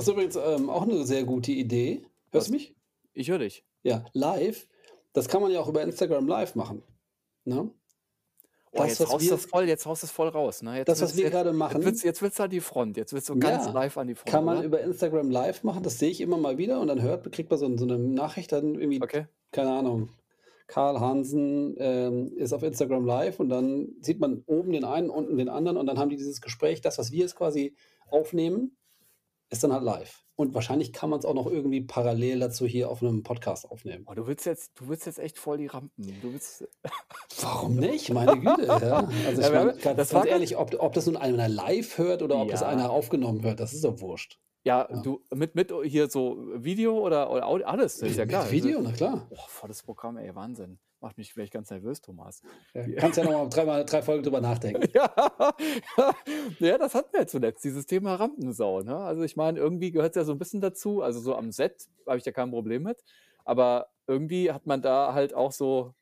[0.00, 2.06] Das ist übrigens ähm, auch eine sehr gute Idee.
[2.32, 2.58] Hörst du was?
[2.58, 2.74] mich?
[3.12, 3.66] Ich höre dich.
[3.82, 4.66] Ja, live.
[5.12, 6.82] Das kann man ja auch über Instagram live machen.
[7.44, 7.70] Ne?
[8.72, 10.62] Oh, Das, jetzt haust wir, das voll, jetzt haust das voll raus.
[10.62, 10.78] Ne?
[10.78, 12.96] Jetzt das, was wir jetzt, gerade jetzt willst, machen, jetzt willst du an die Front.
[12.96, 14.66] Jetzt willst du ganz ja, live an die Front, kann man oder?
[14.66, 15.82] über Instagram live machen.
[15.82, 18.52] Das sehe ich immer mal wieder und dann hört, kriegt man so, so eine Nachricht
[18.52, 19.26] dann irgendwie, Okay.
[19.52, 20.08] keine Ahnung,
[20.66, 25.36] Karl Hansen ähm, ist auf Instagram live und dann sieht man oben den einen, unten
[25.36, 27.74] den anderen und dann haben die dieses Gespräch, das, was wir jetzt quasi
[28.08, 28.78] aufnehmen,
[29.50, 30.24] ist dann halt live.
[30.36, 34.06] Und wahrscheinlich kann man es auch noch irgendwie parallel dazu hier auf einem Podcast aufnehmen.
[34.08, 36.18] Oh, du willst jetzt, du willst jetzt echt voll die Rampen.
[36.22, 36.66] Du willst.
[37.42, 38.10] Warum nicht?
[38.10, 39.06] Meine Güte, ja.
[39.26, 42.22] Also Ja, ich meine, haben, ganz, ganz ehrlich, ob, ob das nun einer live hört
[42.22, 44.38] oder ob das einer Ja, aufgenommen hört, das ist doch wurscht.
[44.64, 45.02] ja, Ja.
[45.02, 48.42] du mit, mit hier so Video oder, oder Audio, alles, ist ja Mit klar.
[48.42, 49.26] Also, Video, na klar.
[49.30, 50.78] oh, volles Programm, ey, Wahnsinn.
[51.00, 52.42] Macht mich vielleicht ganz nervös, Thomas.
[52.74, 54.86] Ja, kannst ja nochmal dreimal drei Folgen drüber nachdenken.
[54.92, 55.10] Ja,
[56.58, 58.82] ja, das hatten wir ja zuletzt, dieses Thema Rampensau.
[58.82, 58.96] Ne?
[58.96, 61.02] Also ich meine, irgendwie gehört es ja so ein bisschen dazu.
[61.02, 63.02] Also so am Set habe ich da kein Problem mit.
[63.44, 65.94] Aber irgendwie hat man da halt auch so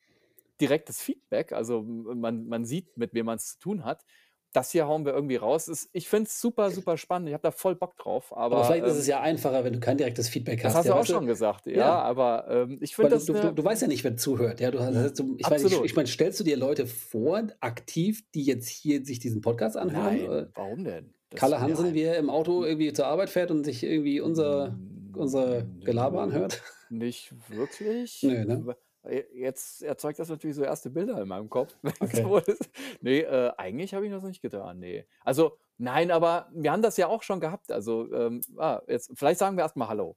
[0.59, 1.53] direktes Feedback.
[1.53, 4.03] Also man, man sieht, mit wem man es zu tun hat.
[4.51, 5.67] Das hier hauen wir irgendwie raus.
[5.67, 7.27] Ist, ich finde es super, super spannend.
[7.29, 8.35] Ich habe da voll Bock drauf.
[8.35, 10.79] Aber Aber vielleicht ist es ähm, ja einfacher, wenn du kein direktes Feedback das hast.
[10.79, 11.13] hast Ja, du auch weißt du?
[11.13, 11.65] schon gesagt.
[11.67, 14.17] Ja, Ja, aber ähm, ich finde du, das du, du, du weißt ja nicht, wer
[14.17, 14.59] zuhört.
[14.59, 18.23] Ja, du hast, du, ich meine, ich, ich meine, stellst du dir Leute vor, aktiv,
[18.33, 20.03] die jetzt hier sich diesen Podcast anhören?
[20.17, 21.13] Nein, Äh, warum denn?
[21.29, 24.75] Das, Kalle Hansen, wie er im Auto irgendwie zur Arbeit fährt und sich irgendwie unser,
[25.15, 26.63] unser Gelaber anhört?
[26.89, 28.19] nicht wirklich.
[28.23, 28.75] Nö, ne?
[29.03, 31.75] W- Jetzt erzeugt das natürlich so erste Bilder in meinem Kopf.
[31.81, 32.21] wenn es Okay.
[32.23, 32.69] so ist.
[33.01, 34.79] Nee, äh, eigentlich habe ich das nicht getan.
[34.79, 35.05] Nee.
[35.23, 37.71] Also, nein, aber wir haben das ja auch schon gehabt.
[37.71, 40.15] Also, ähm, ah, jetzt, vielleicht sagen wir erstmal Hallo,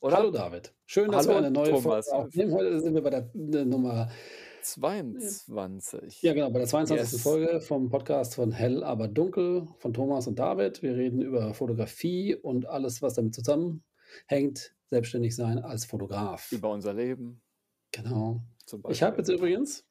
[0.00, 0.16] oder?
[0.16, 0.74] Hallo David.
[0.86, 2.08] Schön, dass wir Hallo, eine neue Thomas.
[2.08, 2.52] Folge aufnehmen.
[2.52, 4.08] Heute sind wir bei der äh, Nummer,
[4.62, 6.22] 22.
[6.22, 7.12] ja genau, bei der 22.
[7.12, 7.22] Yes.
[7.22, 10.82] Folge vom Podcast von Hell aber dunkel von Thomas und David.
[10.82, 14.74] Wir reden über Fotografie und alles, was damit zusammenhängt.
[14.86, 16.50] Selbstständig sein als Fotograf.
[16.52, 17.40] Über unser Leben
[17.92, 18.40] Genau.
[18.64, 19.84] zum Ich habe jetzt übrigens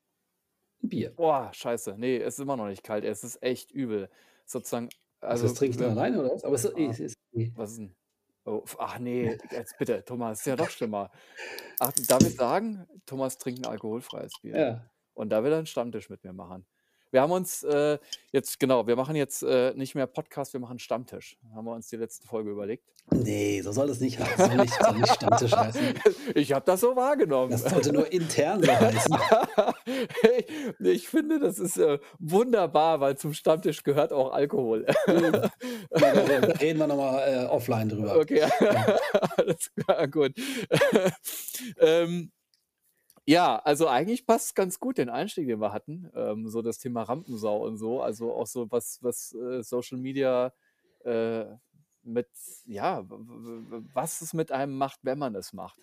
[0.84, 1.12] ein Bier.
[1.12, 1.96] Boah, scheiße.
[1.97, 3.03] Nee, es ist immer noch nicht kalt.
[3.03, 4.09] Es ist echt übel.
[4.46, 6.44] Sozusagen, Also, also, das trinke ich dann alleine oder was?
[6.44, 7.52] Aber es ist, ah, es ist eh.
[7.56, 7.96] was ist denn?
[8.46, 11.12] Oh, ach nee, jetzt bitte, Thomas, ist ja noch schlimmer.
[11.80, 14.58] Ach, darf ich sagen, Thomas trinkt ein alkoholfreies Bier.
[14.58, 14.90] Ja.
[15.14, 16.66] Und da will er einen Stammtisch mit mir machen.
[17.12, 17.97] Wir haben uns äh,
[18.31, 21.38] jetzt, genau, wir machen jetzt äh, nicht mehr Podcast, wir machen Stammtisch.
[21.56, 22.84] Haben wir uns die letzte Folge überlegt.
[23.12, 24.45] Nee, so soll es nicht heißen.
[24.47, 25.81] Soll nicht, soll nicht Stammtisch heißen.
[26.35, 27.51] ich habe das so wahrgenommen.
[27.51, 29.17] Das sollte nur intern so heißen.
[30.79, 34.85] ich, ich finde, das ist äh, wunderbar, weil zum Stammtisch gehört auch Alkohol.
[35.06, 35.51] Da
[36.59, 38.17] reden wir nochmal äh, offline drüber.
[38.17, 38.97] Okay, Ja.
[39.38, 40.34] alles klar, gut.
[41.79, 42.31] ähm,
[43.27, 46.09] ja, also eigentlich passt ganz gut den Einstieg, den wir hatten.
[46.15, 48.01] Ähm, so das Thema Rampensau und so.
[48.01, 50.53] Also auch so was, was äh, Social Media
[51.03, 51.45] äh,
[52.07, 52.28] mit,
[52.66, 53.06] ja,
[53.94, 55.78] was es mit einem macht, wenn man es macht.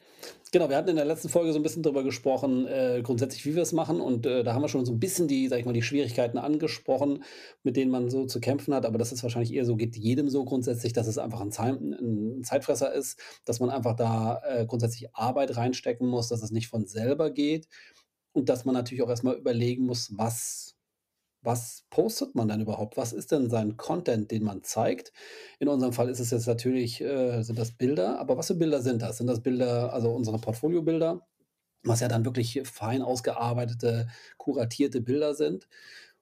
[0.52, 3.54] Genau, wir hatten in der letzten Folge so ein bisschen darüber gesprochen, äh, grundsätzlich, wie
[3.54, 4.00] wir es machen.
[4.00, 6.38] Und äh, da haben wir schon so ein bisschen die, sag ich mal, die Schwierigkeiten
[6.38, 7.24] angesprochen,
[7.62, 8.86] mit denen man so zu kämpfen hat.
[8.86, 11.80] Aber das ist wahrscheinlich eher so, geht jedem so grundsätzlich, dass es einfach ein, Zeit,
[11.80, 16.68] ein Zeitfresser ist, dass man einfach da äh, grundsätzlich Arbeit reinstecken muss, dass es nicht
[16.68, 17.68] von selber geht.
[18.32, 20.73] Und dass man natürlich auch erstmal überlegen muss, was,
[21.44, 22.96] was postet man denn überhaupt?
[22.96, 25.12] Was ist denn sein Content, den man zeigt?
[25.58, 28.80] In unserem Fall ist es jetzt natürlich, äh, sind das Bilder, aber was für Bilder
[28.82, 29.18] sind das?
[29.18, 31.26] Sind das Bilder, also unsere Portfoliobilder,
[31.82, 35.68] was ja dann wirklich fein ausgearbeitete, kuratierte Bilder sind?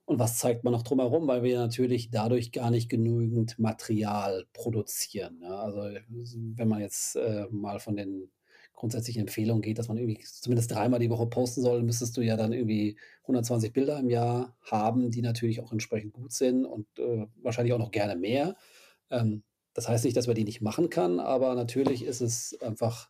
[0.05, 1.29] Und was zeigt man noch drumherum?
[1.29, 5.41] Weil wir natürlich dadurch gar nicht genügend Material produzieren.
[5.43, 5.61] Ja?
[5.61, 8.31] Also wenn man jetzt äh, mal von den
[8.83, 12.37] grundsätzlichen Empfehlungen geht, dass man irgendwie zumindest dreimal die Woche posten soll, müsstest du ja
[12.37, 17.29] dann irgendwie 120 Bilder im Jahr haben, die natürlich auch entsprechend gut sind und äh,
[17.37, 18.57] wahrscheinlich auch noch gerne mehr.
[19.09, 23.09] Ähm, das heißt nicht, dass man die nicht machen kann, aber natürlich ist es einfach,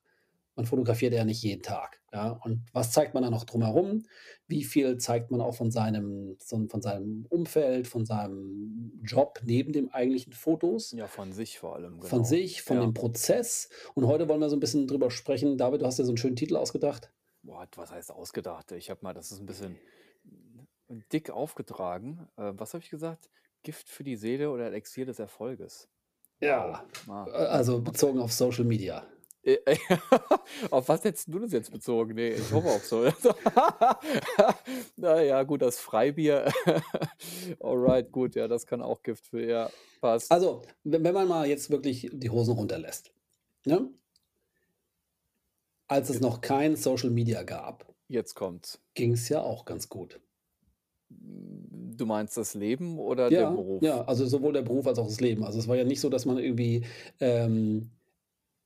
[0.54, 2.00] man fotografiert ja nicht jeden Tag.
[2.12, 2.32] Ja?
[2.44, 4.04] Und was zeigt man dann noch drumherum?
[4.46, 9.88] Wie viel zeigt man auch von seinem, von seinem Umfeld, von seinem Job neben dem
[9.90, 10.93] eigentlichen Fotos?
[10.93, 12.25] Ja, von sich vor allem, Von genau.
[12.25, 12.82] sich, von Ja.
[12.82, 13.70] dem Prozess.
[13.94, 15.56] Und heute wollen wir so ein bisschen drüber sprechen.
[15.56, 17.10] David, du hast ja so einen schönen Titel ausgedacht.
[17.43, 18.72] Boah, was heißt ausgedacht?
[18.72, 19.78] Ich habe mal, das ist ein bisschen
[21.12, 22.28] dick aufgetragen.
[22.37, 23.31] Äh, was habe ich gesagt?
[23.62, 25.88] Gift für die Seele oder Elixier des Erfolges.
[26.40, 29.06] Ja, Ah, also bezogen auf Social Media.
[29.44, 29.58] Äh,
[30.70, 32.14] auf was hättest du das jetzt bezogen?
[32.14, 33.04] Nee, ich hoffe auf so.
[34.96, 36.52] naja, gut, das Freibier.
[37.60, 40.30] Alright, gut, ja, das kann auch Gift für, ja, passt.
[40.30, 43.12] Also, wenn man mal jetzt wirklich die Hosen runterlässt,
[43.66, 43.90] ne?
[45.88, 48.80] Als es noch kein Social Media gab, Jetzt kommt's.
[48.94, 50.20] ging es ja auch ganz gut.
[51.10, 53.82] Du meinst das Leben oder der Ja, Beruf?
[53.82, 55.44] ja, also sowohl der Beruf als auch das Leben.
[55.44, 56.84] Also, es war ja nicht so, dass man irgendwie,
[57.20, 57.90] ähm,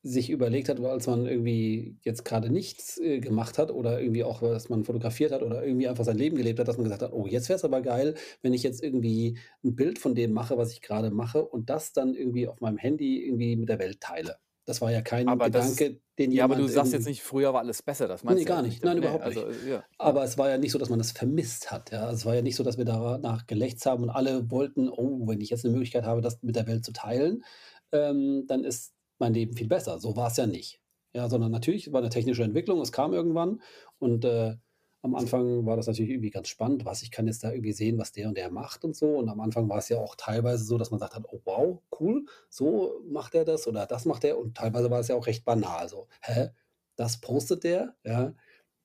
[0.02, 4.40] sich überlegt hat, als man irgendwie jetzt grade nichts, äh, gemacht hat oder irgendwie auch,
[4.40, 7.12] dass man fotografiert hat oder irgendwie einfach sein Leben gelebt hat, dass man gesagt hat:
[7.12, 10.56] „Oh, jetzt wäre es aber geil, wenn ich jetzt irgendwie 'n Bild von dem mache,
[10.58, 14.00] was ich grade mache und das dann irgendwie auf meinem Handy irgendwie mit der Welt
[14.00, 17.06] teile.“ Das war ja kein Aber das Gedanke, den ja, aber du jemand sagst jetzt
[17.06, 18.82] nicht: „Früher war alles besser“, das meinst du ja gar nicht.
[18.84, 18.98] Nein, ne?
[18.98, 19.48] überhaupt Also, nicht.
[19.48, 19.86] äh, ja.
[19.98, 22.10] Aber es war ja nicht so, dass man das vermisst hat, ja?
[22.10, 25.40] Es war ja nicht so, dass wir danach gelächzt haben und alle wollten: „Oh, wenn
[25.40, 27.44] ich jetzt 'ne Möglichkeit habe, das mit der Welt zu teilen,
[27.92, 30.80] ähm, dann ist mein Leben viel besser.“ So war's ja nicht.
[31.14, 32.80] Ja, sondern natürlich war 'ne technische Entwicklung.
[32.80, 33.62] Es kam irgendwann
[33.98, 34.56] und, äh,
[35.02, 36.84] am Anfang war das natürlich irgendwie ganz spannend.
[36.84, 39.06] Was, ich kann jetzt da irgendwie sehen, was der und der macht und so.
[39.18, 42.26] Und am Anfang war's ja auch teilweise so, dass man gesagt hat: „Oh wow, cool,
[42.50, 45.44] so macht er das oder das macht er.“ Und teilweise war es ja auch recht
[45.44, 46.48] banal so: „Hä,
[46.96, 48.34] das postet der?“ Ja?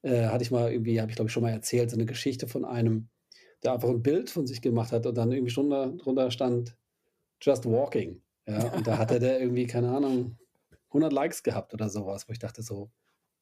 [0.04, 2.48] Äh, hatte ich mal irgendwie habe ich, glaube ich, schon mal erzählt, so 'ne Geschichte
[2.48, 3.10] von einem,
[3.64, 6.78] der einfach 'n Bild von sich gemacht hat und dann irgendwie drunter drunter stand:
[7.42, 8.66] „Just walking“, ja?
[8.68, 10.38] Und da hatte der irgendwie, keine Ahnung,
[10.94, 12.92] 100 Likes gehabt oder so was, wo ich dachte so: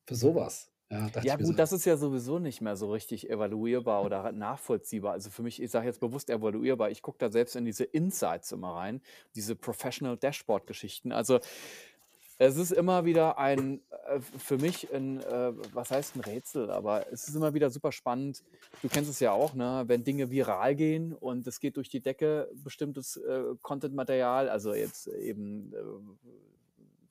[0.08, 1.54] „Für so was?“ Ja, Ja mir so.
[1.54, 5.12] gut, das ist ja sowieso nicht mehr so richtig evaluierbar oder nachvollziehbar.
[5.12, 8.54] Also, für mich ich sage jetzt bewusst evaluierbar, ich gucke da selbst in diese Insights
[8.54, 9.02] immer rein,
[9.36, 11.12] diese Professional Dashboard Geschichten.
[11.12, 11.40] Also,
[12.40, 17.12] es ist immer wieder ein äh, für mich 'n äh, was heißt 'n Rätsel, aber
[17.12, 18.44] es ist immer wieder super spannend.
[18.82, 22.02] Du kennst es ja auch, ne, wenn Dinge viral gehen und es geht durch die
[22.02, 25.74] Decke, bestimmtes, äh, Content-Material, also jetzt eben,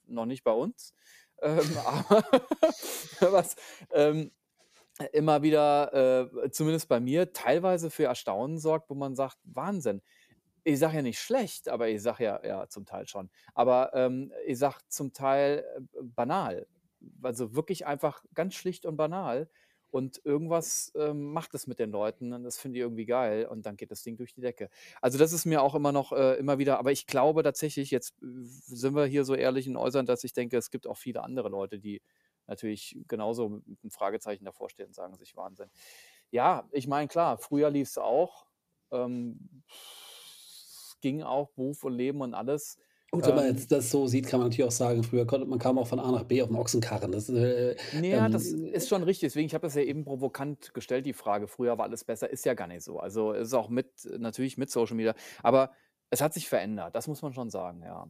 [0.06, 0.94] noch nicht bei uns,
[1.42, 2.24] ähm, aber
[3.20, 3.56] was,
[3.92, 4.32] ähm,
[5.12, 10.02] immer wieder, zumindest bei mir, teilweise für Erstaunen sorgt, wo man sagt: „Wahnsinn.“
[10.64, 13.30] Ich sage ja nicht schlecht, aber ich sage ja ja, zum Teil schon.
[13.54, 16.66] Aber, ähm, ich sage zum Teil, äh, banal.
[17.22, 19.48] Also, wirklich einfach ganz schlicht und banal.
[19.90, 23.64] Und irgendwas, ähm, macht es mit den Leuten und das finden die irgendwie geil und
[23.64, 24.68] dann geht das Ding durch die Decke.
[25.00, 28.14] Also, das ist mir auch immer noch äh, immer wieder aber ich glaube tatsächlich, jetzt
[28.20, 31.48] sind wir hier so ehrlich in Äußern, dass ich denke, es gibt auch viele andere
[31.48, 32.02] Leute, die
[32.46, 35.70] natürlich genauso mit 'n Fragezeichen davor stehen und sagen sich: „Wahnsinn.“
[36.30, 38.46] Ja, ich meine, klar, früher lief's auch.
[38.90, 39.62] Ähm,
[40.98, 42.78] es ging auch, Beruf und Leben und alles.
[43.10, 45.46] Gut, wenn man Ähm jetzt das so sieht, kann man natürlich auch sagen, früher konnte
[45.46, 47.10] man kam auch von A nach B auf'm Ochsenkarren.
[47.12, 49.28] Das, äh, Ne, ja, das ähm ist schon richtig.
[49.28, 51.48] Deswegen ich habe das ja eben provokant gestellt, die Frage.
[51.48, 52.98] Früher war alles besser, ist ja gar nicht so.
[53.00, 55.72] Also, es ist auch mit natürlich mit Social Media, aber
[56.10, 58.08] es hat sich verändert, das muss man schon sagen, ja.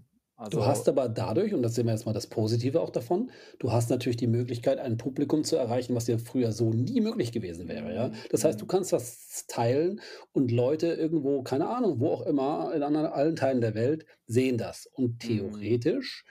[0.50, 3.31] Du Also hast aber dadurch, und das sehen wir jetzt mal das Positive auch davon,
[3.58, 7.32] du hast natürlich die Möglichkeit, ein Publikum zu erreichen, was dir früher so nie möglich
[7.32, 8.12] gewesen wäre, ja?
[8.31, 8.69] Das heißt, du mhm.
[8.69, 10.00] kannst was teilen
[10.32, 14.56] und Leute irgendwo, keine Ahnung, wo auch immer, in anderen allen Teilen der Welt sehen
[14.56, 14.87] das.
[14.87, 15.69] Und Mhm.
[16.00, 16.25] theoretisch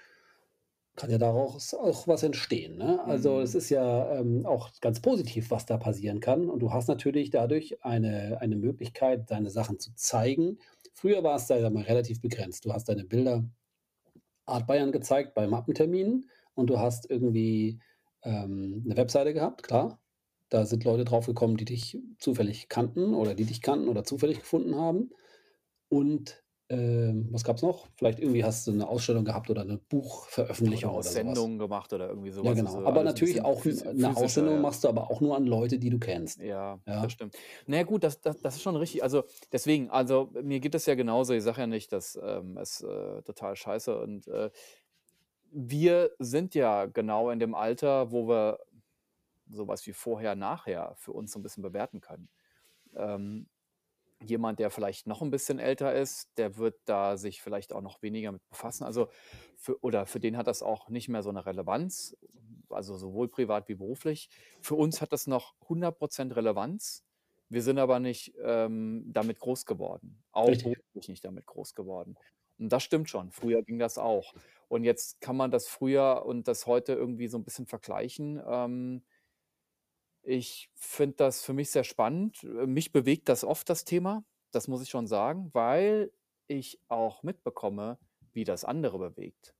[0.96, 3.04] kann ja daraus auch was entstehen, ne?
[3.06, 3.56] Also, es Mhm.
[3.56, 6.50] ist ja, ähm, auch ganz positiv, was da passieren kann.
[6.50, 10.58] Und du hast natürlich dadurch eine eine Möglichkeit, deine Sachen zu zeigen.
[10.94, 12.66] Früher war es, mal, relativ begrenzt.
[12.66, 13.44] Du hast deine Bilder
[14.48, 17.80] Art Bayern gezeigt bei Mappenterminen und du hast irgendwie,
[18.24, 20.02] ähm, 'ne Webseite gehabt, klar.
[20.50, 24.40] Da sind Leute drauf gekommen, die dich zufällig kannten oder die dich kannten oder zufällig
[24.40, 25.12] gefunden haben.
[25.90, 27.88] Und, ähm, was gab's noch?
[27.96, 29.78] Vielleicht irgendwie hast du 'ne Ausstellung gehabt oder 'ne
[30.76, 31.50] Oder Buchveröffentlichung oder so was.
[31.50, 32.82] Aussendungen gemacht oder irgendwie so Ja, genau.
[32.84, 34.62] also Aber natürlich bisschen auch 'ne physischer, Aussendung ja.
[34.62, 37.14] machst du aber auch nur an Leute, die du kennst, Ja, das ja?
[37.14, 37.36] stimmt.
[37.66, 39.02] Na ja, gut, das das das ist schon richtig.
[39.02, 41.34] Also, deswegen also, mir geht es ja genauso.
[41.34, 44.52] Ich sage ja nicht, dass, ähm, es, äh, total scheiße und, äh
[45.52, 48.60] wir sind ja genau in dem Alter, wo wir
[49.52, 52.30] so was wie vorher, nachher für uns so 'n bisschen bewerten können.
[52.96, 53.50] Ähm,
[54.24, 58.02] jemand, der vielleicht noch 'n bisschen älter ist, der wird da sich vielleicht auch noch
[58.02, 58.84] weniger mit befassen.
[58.86, 59.10] Also,
[59.58, 62.18] für oder für den hat das auch nicht mehr so 'ne Relevanz,
[62.70, 64.30] also, sowohl privat wie beruflich.
[64.62, 67.04] Für uns hat das noch 100 % Relevanz.
[67.50, 70.78] Wir sind aber nicht, ähm, damit groß geworden, auch Richtig.
[70.94, 72.16] beruflich nicht damit groß geworden.
[72.60, 74.36] Und das stimmt schon, früher ging das auch.
[74.68, 78.42] Und jetzt kann man das früher und das heute irgendwie so 'n bisschen vergleichen.
[78.46, 79.04] Ähm
[80.28, 82.44] ich finde das für mich sehr spannend.
[82.44, 86.12] Äh, mich bewegt das oft, das Thema, das muss ich schon sagen, weil
[86.48, 87.98] ich auch mitbekomme,
[88.34, 89.56] wie das andere bewegt.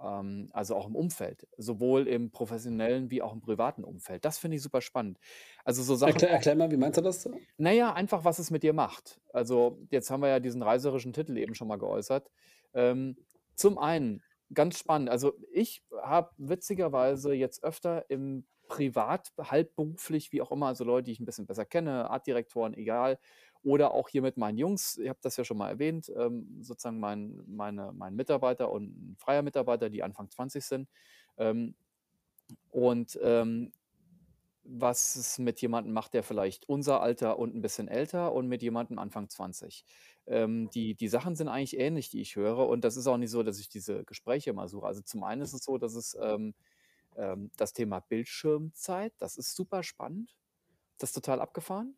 [0.00, 4.24] Ähm, also, auch im Umfeld, sowohl im professionellen wie auch im privaten Umfeld.
[4.24, 5.18] Das finde ich super spannend.
[5.64, 7.28] Also, so Sachen Erklär erklär mal, wie meinst du das?
[7.56, 9.20] na ja, einfach, was es mit dir macht.
[9.32, 12.30] Also, jetzt haben wir ja diesen reißerischen Titel eben schon mal geäußert.
[12.74, 13.16] Ähm,
[13.56, 14.22] zum einen,
[14.54, 20.66] ganz spannend, also, ich habe witzigerweise jetzt öfter im privat, halb beruflich, wie auch immer,
[20.68, 23.18] also, Leute, die ich 'n bisschen besser kenne, Artdirektoren, egal,
[23.62, 27.00] oder auch hier mit meinen Jungs, ich habe das ja schon mal erwähnt, ähm, sozusagen
[27.00, 30.88] mein meine mein Mitarbeiter und 'n freier Mitarbeiter, die Anfang 20 sind.
[31.38, 31.76] Ähm,
[32.70, 33.72] und, ähm
[34.64, 38.62] was es mit jemandem macht, der vielleicht unser Alter und 'n bisschen älter und mit
[38.62, 39.84] jemandem Anfang 20.
[40.26, 43.30] Ähm, die die Sachen sind eigentlich ähnlich, die ich höre und das ist auch nicht
[43.30, 44.86] so, dass ich diese Gespräche immer suche.
[44.86, 46.54] Also, zum einen ist es so, dass es, ähm,
[47.16, 50.34] ähm, das Thema Bildschirmzeit, das ist super spannend.
[50.98, 51.96] Das ist total abgefahren.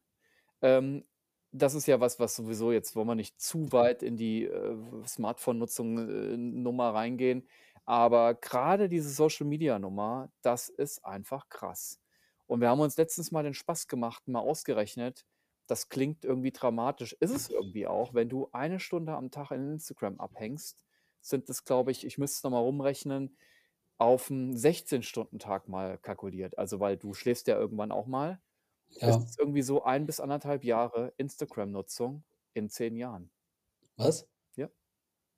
[0.63, 1.05] Ähm,
[1.53, 4.77] das ist ja was, was sowieso jetzt wollen wir nicht zu weit in die, äh,
[5.07, 7.49] Smartphone-Nutzung, äh, reingehen,
[7.85, 12.01] aber grade diese Social-Media-Nummer, das ist einfach krass.
[12.47, 15.25] Und wir haben uns letztens mal den Spaß gemacht, mal ausgerechnet,
[15.67, 19.73] das klingt irgendwie dramatisch, ist es irgendwie auch, wenn du eine Stunde am Tag in
[19.73, 20.85] Instagram abhängst,
[21.21, 22.61] sind es, glaube ich ich müsste es noch mal
[24.01, 26.59] rumrechnen, auf'm 16-Stunden-Tag mal kalkuliert.
[26.59, 28.41] Also, weil du schläfst ja irgendwann auch mal.
[29.01, 29.29] Ja.
[29.29, 32.25] ist irgendwie so 1 bis 1,5 Jahre Instagram-Nutzung
[32.55, 33.31] in 10 Jahren.
[33.99, 34.25] Was?
[34.57, 34.69] Ja.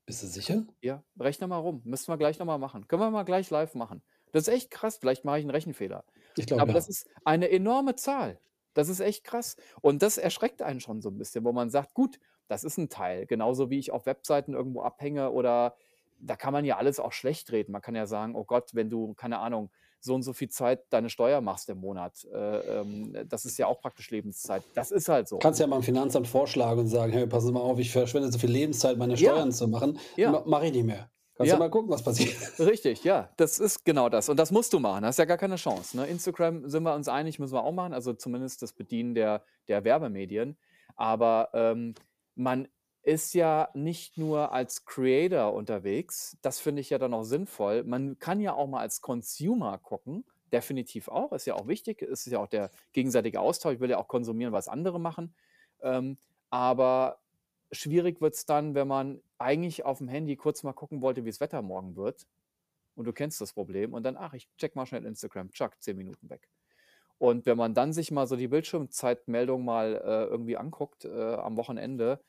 [0.09, 0.67] Bist du sicher?
[0.83, 1.83] Ja, rechne mal rum.
[1.85, 2.89] Müssen wir gleich noch mal machen.
[2.89, 4.03] Können wir mal gleich live machen.
[4.33, 4.97] Das ist echt krass.
[4.97, 6.05] Vielleicht mache ich 'n Rechenfehler.
[6.37, 6.91] Ich glaube, Aber das ja.
[6.91, 8.41] ist eine enorme Zahl.
[8.75, 9.57] Das ist echt krass.
[9.83, 12.89] Und das erschreckt einen schon so 'n bisschen, wo man sagt: „Gut, das ist 'n
[12.89, 15.77] Teil.“ Genauso wie ich auf Webseiten irgendwo abhänge oder
[16.21, 17.73] da kann man ja alles auch schlechtreden.
[17.73, 20.85] Man kann ja sagen: „Oh Gott, wenn du, keine Ahnung, so und so viel Zeit
[20.93, 25.09] deine Steuer machst im Monat, äh, ähm, das ist ja auch praktisch Lebenszeit.“ Das ist
[25.09, 25.43] halt so.
[25.43, 28.31] Kannst ja mal dem Finanzamt vorschlagen und sagen: „Hey, passen Sie mal auf, ich verschwende
[28.31, 29.17] so viel Lebenszeit, meine Ja.
[29.17, 29.99] Steuern zu machen.
[30.17, 30.37] Ja.
[30.37, 31.11] Ma mache ich nicht mehr.
[31.35, 31.59] Kannst du Ja.
[31.59, 34.29] mal gucken, was passiert.“ Richtig, ja, das ist genau das.
[34.29, 35.05] Und das musst du machen.
[35.05, 36.07] Hast ja gar keine Chance, ne?
[36.07, 39.85] Instagram sind wir uns einig, müssen wir auch machen, also zumindest das Bedienen der der
[39.85, 40.59] Werbemedien.
[40.97, 41.97] Aber, ähm,
[42.35, 42.69] man
[43.03, 46.37] ist ja nicht nur als Creator unterwegs.
[46.43, 47.85] Das finde ich ja dann auch sinnvoll.
[47.85, 52.03] Man kann ja auch mal als Consumer gucken, definitiv auch, ist ja auch wichtig.
[52.03, 53.75] Es ist ja auch der gegenseitige Austausch.
[53.75, 55.35] Ich will ja auch konsumieren, was andere machen.
[55.83, 56.19] Ähm,
[56.51, 57.21] aber
[57.73, 61.97] schwierig wird's dann, wenn man eigentlich auf'm Handy kurz mal gucken wollte, wie's Wetter morgen
[61.97, 62.27] wird.
[62.97, 65.97] Und du kennst das Problem und dann: „Ach, ich checke mal schnell Instagram.“ Tschack, 10
[65.97, 66.49] Minuten weg.
[67.19, 71.57] Und wenn man dann sich mal so die Bildschirmzeitmeldung mal, äh, irgendwie anguckt, äh, am
[71.57, 72.21] Wochenende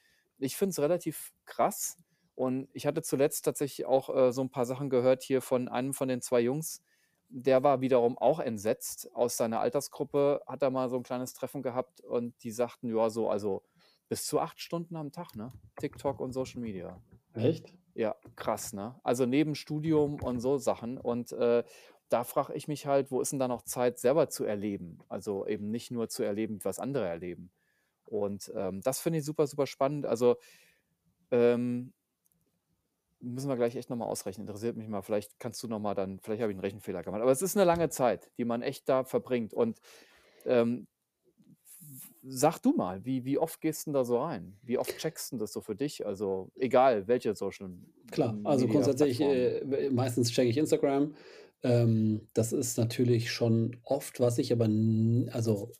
[0.41, 1.97] ich finde es relativ krass.
[2.35, 5.93] Und ich hatte zuletzt tatsächlich auch, äh, so 'n paar Sachen gehört hier von einem
[5.93, 6.81] von den 2 Jungs.
[7.29, 9.09] Der war wiederum auch entsetzt.
[9.15, 13.09] Aus seiner Altersgruppe hat er mal so 'n kleines Treffen gehabt und die sagten, ja,
[13.09, 13.63] so also
[14.09, 15.53] bis zu 8 Stunden am Tag, ne?
[15.79, 17.01] TikTok und Social Media.
[17.33, 17.73] Echt?
[17.93, 18.99] Ja, krass, ne?
[19.03, 20.97] Also neben Studium und so Sachen.
[20.97, 21.63] Und, äh,
[22.09, 24.99] da frage ich mich halt, wo ist denn da noch Zeit, selber zu erleben?
[25.09, 27.51] Also eben nicht nur zu erleben, was andere erleben.
[28.11, 30.05] Und, ähm, das finde ich super, super spannend.
[30.05, 30.37] Also,
[31.31, 31.93] ähm
[33.23, 34.47] müssen wir gleich echt noch mal ausrechnen.
[34.47, 35.03] Interessiert mich mal.
[35.03, 37.21] Vielleicht kannst du noch mal dann vielleicht habe ich 'n Rechenfehler gemacht.
[37.21, 39.53] Aber es ist 'ne lange Zeit, die man echt da verbringt.
[39.53, 39.79] Und,
[40.45, 40.87] ähm,
[42.23, 44.59] sag du mal, wie wie oft gehst 'n da so rein?
[44.63, 46.05] Wie oft checkst 'n das so für dich?
[46.05, 47.69] Also, egal welche Social
[48.11, 51.15] Klar, also Media grundsätzlich, äh, meistens checke ich Instagram.
[51.63, 54.65] Ähm, das ist natürlich schon oft, was ich aber
[55.31, 55.71] also,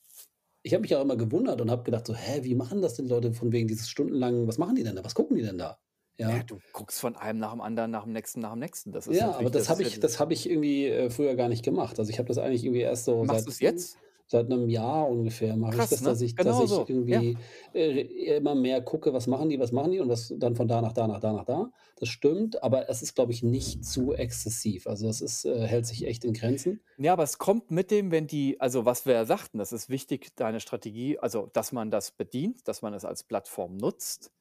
[0.63, 3.08] ich habe mich auch immer gewundert und habe gedacht so: „Hä, wie machen das denn
[3.08, 5.03] Leute von wegen dieses stundenlang was machen die denn da?
[5.03, 5.80] Was gucken die denn da?“
[6.24, 6.44] Na ja, Ja.
[6.44, 8.91] du guckst von einem nach dem anderen, nach dem nächsten, nach dem nächsten.
[8.91, 11.50] Das ist Ja, aber das das habe ich das habe ich irgendwie, äh, früher gar
[11.50, 11.98] nicht gemacht.
[12.00, 14.01] Also, ich habe das eigentlich irgendwie erst so Machst seit du's jetzt?
[14.31, 16.21] Seit 'nem Jahr ungefähr mache ich Krass, das, dass ne?
[16.21, 16.91] ich dass Genau ich so.
[17.07, 17.25] Ja.
[17.27, 17.41] irgendwie,
[17.73, 20.81] äh, immer mehr gucke, was machen die, was machen die und was dann von da
[20.81, 21.71] nach da, nach da, nach da.
[21.97, 24.88] Das stimmt, aber es ist, glaube ich, nicht zu exzessiv.
[24.88, 26.81] Also, es ist äh, hält sich echt in Grenzen.
[26.97, 29.89] Ja, aber es kommt mit dem, wenn die also, was wir ja sagten, das ist
[29.89, 34.31] wichtig, deine Strategie also, dass man das bedient, dass man es als Plattform nutzt.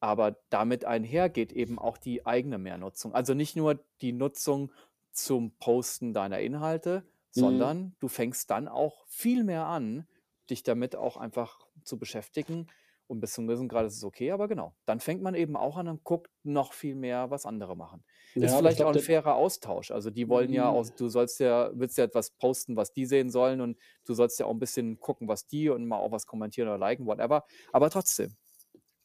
[0.00, 3.14] Aber damit einher geht eben auch die eigene Mehrnutzung.
[3.14, 4.72] Also, nicht nur die Nutzung
[5.12, 7.76] zum Posten deiner Inhalte, Mhm.
[7.76, 10.08] sondern du fängst dann auch viel mehr an,
[10.50, 12.68] dich damit auch einfach zu beschäftigen.
[13.08, 14.76] Und bis zu 'nem gewissen Grad ist es okay, aber genau.
[14.86, 18.04] Dann fängt man eben auch an und guckt noch viel mehr, was andere machen.
[18.40, 19.90] Ist Ja, ich vielleicht auch glaube, 'n der fairer Austausch.
[19.90, 20.78] Also, die wollen ja Hm.
[20.78, 24.38] auch du sollst ja willst ja etwas posten, was die sehen sollen und du sollst
[24.38, 27.44] ja auch 'n bisschen gucken, was die und mal auch was kommentieren oder liken, whatever.
[27.72, 28.36] Aber trotzdem.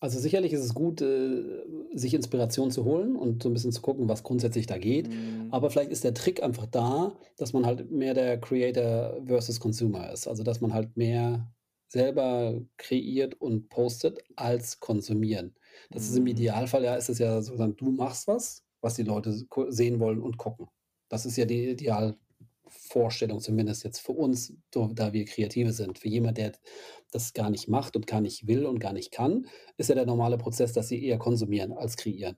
[0.03, 1.61] Also, sicherlich ist es gut, äh,
[1.93, 5.09] sich Inspiration zu holen und so 'n bisschen zu gucken, was grundsätzlich da geht.
[5.09, 5.51] Mhm.
[5.51, 10.11] Aber vielleicht ist der Trick einfach da, dass man halt mehr der Creator versus Consumer
[10.11, 10.27] ist.
[10.27, 11.53] Also, dass man halt mehr
[11.87, 15.53] selber kreiert und postet als konsumieren.
[15.91, 16.25] Das ist im Mhm.
[16.25, 19.31] Idealfall ja ist es ja so dann du machst was, was die Leute
[19.69, 20.67] sehen wollen und gucken.
[21.09, 21.75] Das ist ja die
[22.71, 25.99] Idealvorstellung, zumindest jetzt für uns, da wir Kreative sind.
[25.99, 26.53] Für jemand, der
[27.11, 29.47] das gar nicht macht und gar nicht will und gar nicht kann,
[29.77, 32.37] ist ja der normale Prozess, dass sie eher konsumieren als kreieren.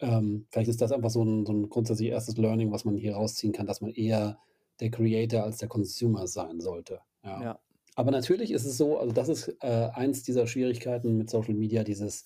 [0.00, 2.40] Ähm, vielleicht ist das einfach so 'n so 'n grundsätzlich 1.
[2.42, 4.38] Learning, was man hier rausziehen kann, dass man eher
[4.80, 7.48] der Creator als der Consumer sein sollte, ja.
[7.48, 7.60] Ja.
[7.96, 11.84] Aber natürlich ist es so also, das ist, äh, eins dieser Schwierigkeiten mit Social Media,
[11.84, 12.24] dieses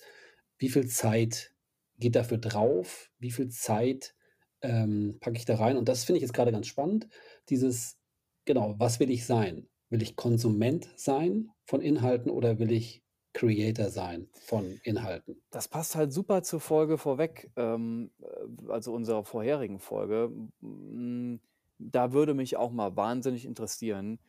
[0.59, 1.53] wie viel Zeit
[1.99, 3.11] geht dafür drauf?
[3.19, 4.15] Wie viel Zeit,
[4.63, 5.77] ähm, packe ich da rein?
[5.77, 7.09] Und das finde ich jetzt grade ganz spannend,
[7.51, 7.99] dieses
[8.45, 9.69] genau, was will ich sein?
[9.89, 13.03] Will ich Konsument sein von Inhalten oder will ich
[13.33, 15.43] Creator sein von Inhalten?
[15.49, 20.31] Das passt halt super zur Folge vorweg, ähm, äh, also unserer vorherigen Folge.
[20.61, 21.41] Hm,
[21.77, 24.19] da würde mich auch mal wahnsinnig interessieren,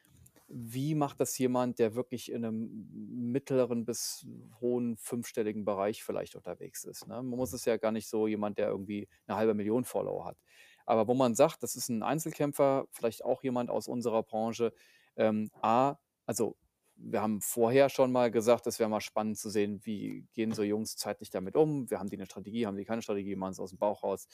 [0.48, 2.88] wie macht das jemand, der wirklich in einem
[3.32, 4.26] mittleren bis
[4.60, 7.14] hohen fünfstelligen Bereich vielleicht unterwegs ist, ne?
[7.22, 10.38] Man muss es ja gar nicht so jemand, der irgendwie 'ne halbe Million Follower hat.
[10.86, 14.72] Aber wo man sagt, das ist ein Einzelkämpfer, vielleicht auch jemand aus unserer Branche,
[15.16, 15.96] ähm, A
[16.26, 16.56] also,
[16.94, 20.62] wir haben vorher schon mal gesagt, es wäre mal spannend zu sehen, wie gehen so
[20.62, 21.90] Jungs zeitlich damit um?
[21.90, 24.28] Wir haben die eine Strategie, haben die keine Strategie, machen es aus dem Bauch raus,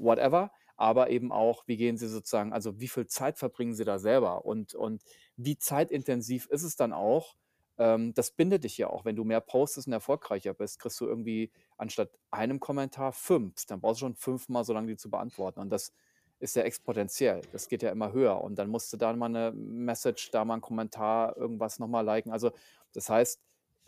[0.00, 0.50] whatever.
[0.76, 4.44] Aber eben auch, wie gehen sie sozusagen also, wie viel Zeit verbringen sie da selber
[4.44, 5.02] und und
[5.36, 7.34] wie zeitintensiv ist es dann auch?
[7.82, 9.04] Ähm, das bindet dich ja auch.
[9.04, 13.66] Wenn du mehr postest und erfolgreicher bist, kriegst du irgendwie anstatt einem Kommentar 5.
[13.66, 15.60] Dann brauchst du schon fünfmal so lange, die zu beantworten.
[15.60, 15.92] Und das
[16.38, 17.42] ist ja exponentiell.
[17.52, 18.40] Das geht ja immer höher.
[18.42, 22.02] Und dann musst du da mal eine Message, da mal 'n Kommentar, irgendwas noch mal
[22.02, 22.32] liken.
[22.32, 22.52] Also,
[22.92, 23.40] das heißt,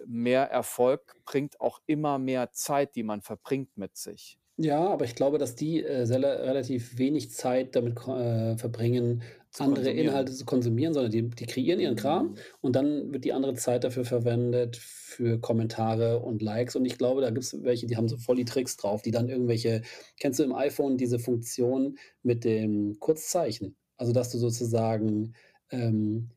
[0.06, 4.38] mehr Erfolg bringt auch immer mehr Zeit, die man verbringt mit sich.
[4.56, 9.22] Ja, aber ich glaube, dass die, äh, relativ wenig Zeit damit äh, verbringen,
[9.60, 9.90] andere.
[9.90, 13.84] Inhalte zu konsumieren, sondern die die kreieren ihren Kram und dann wird die andere Zeit
[13.84, 16.76] dafür verwendet für Kommentare und Likes.
[16.76, 19.28] Und ich glaube, da gibt's welche, die haben so voll die Tricks drauf, die dann
[19.28, 19.82] irgendwelche
[20.18, 23.76] kennst du im iPhone diese Funktion mit dem Kurzzeichen?
[23.96, 25.34] Also, dass du sozusagen,
[25.70, 26.30] ähm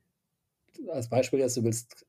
[0.89, 2.07] als Beispiel jetzt, du willst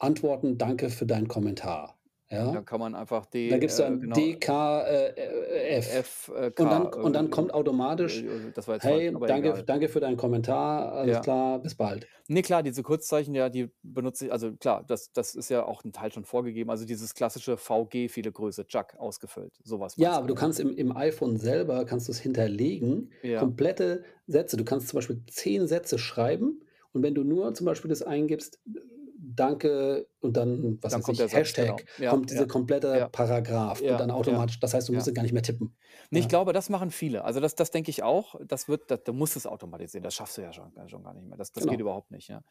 [0.00, 1.99] antworten: „Danke für deinen Kommentar“,
[2.38, 2.54] Und ja?
[2.54, 6.52] dann kann man einfach D Da gibst du äh, ein genau, DK äh, äh, äh,
[6.58, 9.64] Und dann und dann kommt äh, automatisch: äh, jetzt falsch, „Hey, aber danke egal.
[9.64, 10.92] danke für deinen Kommentar.
[10.92, 11.22] Alles Ja.
[11.22, 15.34] klar, bis bald.“ Ne, klar, diese Kurzzeichen, ja, die benutze ich also klar, das das
[15.34, 16.70] ist ja auch 'n Teil schon vorgegeben.
[16.70, 19.58] Also, dieses klassische VG, viele Grüße, Jack, ausgefüllt.
[19.64, 20.34] So was Ja, aber du, du ne?
[20.34, 23.50] kannst im im iPhone selber kannst du's hinterlegen, Ja.
[23.50, 24.56] komplette Sätze.
[24.56, 26.60] Du kannst zum Beispiel 10 Sätze schreiben
[26.92, 28.80] und wenn du nur zum Beispiel das eingibst, äh,
[29.22, 31.82] „Danke“ und dann, was Dann kommt der ich, Satz, genau.
[31.82, 33.12] Hashtag, Ja, kommt ja, diese komplette ja.
[33.12, 35.14] Paragraph und Ja, dann ja, automatisch das heißt, du musst ja.
[35.14, 35.76] gar nicht mehr tippen.
[36.10, 36.28] Ne, ich Ja.
[36.28, 37.24] glaube, das machen viele.
[37.24, 38.34] Also, das das denke ich auch.
[38.44, 40.02] Das wird da du musst es automatisieren.
[40.02, 41.36] Das schaffst du ja schon schon gar nicht mehr.
[41.38, 41.80] Das das geht Genau.
[41.80, 42.42] überhaupt nicht, ja.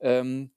[0.00, 0.52] Ähm,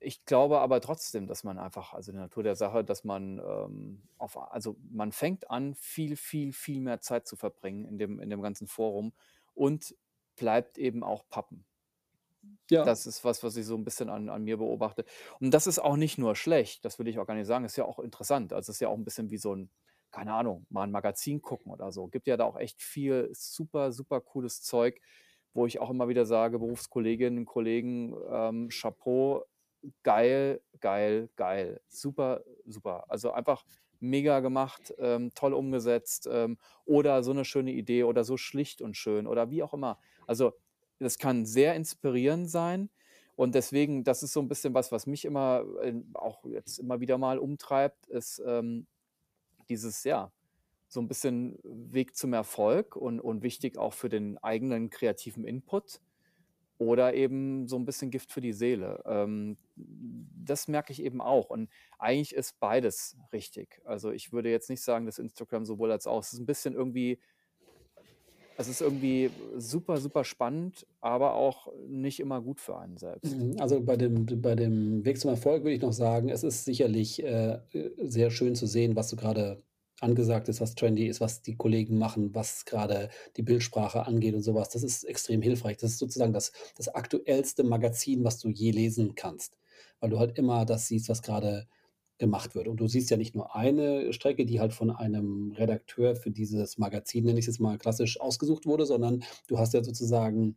[0.00, 4.04] ich glaube aber trotzdem, dass man einfach also, die Natur der Sache, dass man, ähm,
[4.18, 8.30] auf also, man fängt an, viel, viel, viel mehr Zeit zu verbringen in dem in
[8.30, 9.14] dem ganzen Forum
[9.54, 9.96] und
[10.36, 11.66] bleibt eben auch Pappen.
[12.70, 12.84] Ja.
[12.84, 15.04] Das ist was, was ich so 'n bisschen an an mir beobachte.
[15.40, 17.76] Und das ist auch nicht nur schlecht, das will ich auch gar nicht sagen, ist
[17.76, 18.52] ja auch interessant.
[18.52, 19.70] Also, ist ja auch 'n bisschen wie so 'n
[20.10, 22.06] keine Ahnung, mal 'n Magazin gucken oder so.
[22.08, 25.00] Gibt ja da auch echt viel super, super cooles Zeug,
[25.54, 29.44] wo ich auch immer wieder sage: „Berufskolleginnen, Kollegen, ähm, Chapeau,
[30.04, 31.80] geil, geil, geil.
[31.88, 33.64] Super, super.“ Also, einfach
[34.00, 38.96] mega gemacht, ähm, toll umgesetzt, ähm, oder so 'ne schöne Idee oder so schlicht und
[38.96, 39.98] schön oder wie auch immer.
[40.28, 40.52] Also,
[41.00, 42.90] das kann sehr inspirierend sein
[43.36, 47.00] und deswegen das ist so 'n bisschen was, was mich immer, äh, auch jetzt immer
[47.00, 48.86] wieder mal umtreibt, ist, ähm,
[49.70, 50.32] dieses ja,
[50.88, 56.00] so 'n bisschen Weg zum Erfolg und und wichtig auch für den eigenen kreativen Input
[56.78, 59.02] oder eben so 'n bisschen Gift für die Seele.
[59.06, 63.80] Ähm, das merke ich eben auch und eigentlich ist beides richtig.
[63.84, 66.74] Also, ich würde jetzt nicht sagen, dass Instagram sowohl als auch es ist 'n bisschen
[66.74, 67.20] irgendwie
[68.58, 73.36] es ist irgendwie super, super spannend, aber auch nicht immer gut für einen selbst.
[73.36, 76.64] Mhm, also, bei dem bei dem Weg zum Erfolg würde ich noch sagen, es ist
[76.64, 77.60] sicherlich, äh,
[77.98, 79.62] sehr schön zu sehen, was so grade
[80.00, 84.42] angesagt ist, was trendy ist, was die Kollegen machen, was grade die Bildsprache angeht und
[84.42, 84.68] so was.
[84.70, 85.76] Das ist extrem hilfreich.
[85.76, 89.56] Das ist sozusagen das das aktuellste Magazin, was du je lesen kannst,
[90.00, 91.68] weil du halt immer das siehst, was grade
[92.18, 92.68] gemacht wird.
[92.68, 96.78] Und du siehst ja nicht nur eine Strecke, die halt von einem Redakteur für dieses
[96.78, 100.56] Magazin, nenne ich's jetzt mal klassisch, ausgesucht wurde, sondern du hast ja sozusagen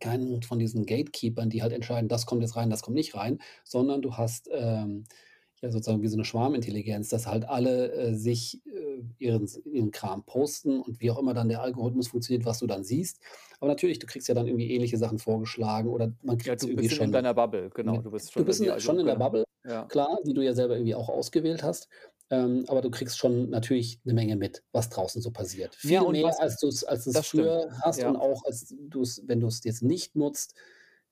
[0.00, 3.40] keinen von diesen Gatekeepern, die halt entscheiden: „Das kommt jetzt rein, das kommt nicht rein“,
[3.64, 5.04] sondern du hast, ähm,
[5.62, 10.24] ja sozusagen wie so 'ne Schwarmintelligenz, dass halt alle, äh, sich, äh, ihren ihren Kram
[10.26, 13.20] posten und wie auch immer dann der Algorithmus funktioniert, was du dann siehst.
[13.60, 16.68] Aber natürlich, du kriegst ja dann irgendwie ähnliche Sachen vorgeschlagen oder man Ja, kriegt's du
[16.68, 18.00] irgendwie bist in in schon deiner Bubble, genau.
[18.02, 19.16] Du bist Du schon bist irgendwie in schon in der genau.
[19.16, 19.90] Bubble, Ja.
[19.90, 21.88] klar, die du ja selber irgendwie auch ausgewählt hast,
[22.30, 25.74] ähm, aber du kriegst schon natürlich 'ne Menge mit, was draußen so passiert.
[25.84, 28.16] Ja, Viel und mehr, was als du's als du's das stimmt, früher hast und ja.
[28.16, 30.54] auch als du's wenn du's jetzt nicht nutzt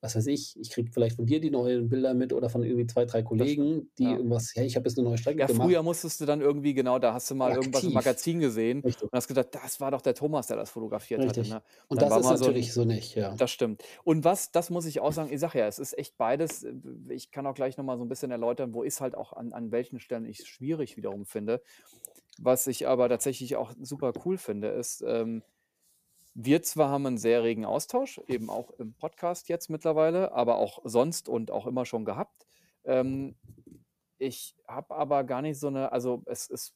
[0.01, 2.87] was weiß ich, ich kriege vielleicht von dir die neuen Bilder mit oder von irgendwie
[2.87, 4.17] 2, 3 Das stimmt, Kollegen, die ja.
[4.17, 6.73] irgendwas: „Hey, ich habe jetzt 'ne neue Strecke Ja, gemacht.“ früher musstest du dann irgendwie
[6.73, 7.93] genau, da hast du mal irgendwas im Aktiv.
[7.93, 9.11] Magazin gesehen Richtig.
[9.11, 11.47] und hast gedacht: „Das war doch der Thomas, der das fotografiert hatte“, Richtig.
[11.47, 11.63] ne?
[11.89, 13.39] Und Dann das war ist mal so natürlich so nicht, ja.
[13.39, 13.83] das stimmt.
[14.05, 16.65] Und was das muss ich auch sagen, ich sage ja, es ist echt beides.
[16.65, 16.75] Äh,
[17.11, 19.53] ich kann auch gleich noch mal so 'n bisschen erläutern, wo ich's halt auch an
[19.53, 21.63] an welchen Stellen ich's schwierig wiederum finde.
[22.39, 25.43] Was ich aber tatsächlich auch super cool finde, ist, ähm
[26.39, 30.81] wir zwar haben einen sehr regen Austausch, eben auch im Podcast jetzt mittlerweile, aber auch
[30.85, 32.47] sonst und auch immer schon gehabt.
[32.85, 33.35] Ähm,
[34.19, 36.75] ich habe aber gar nicht so eine, also es, es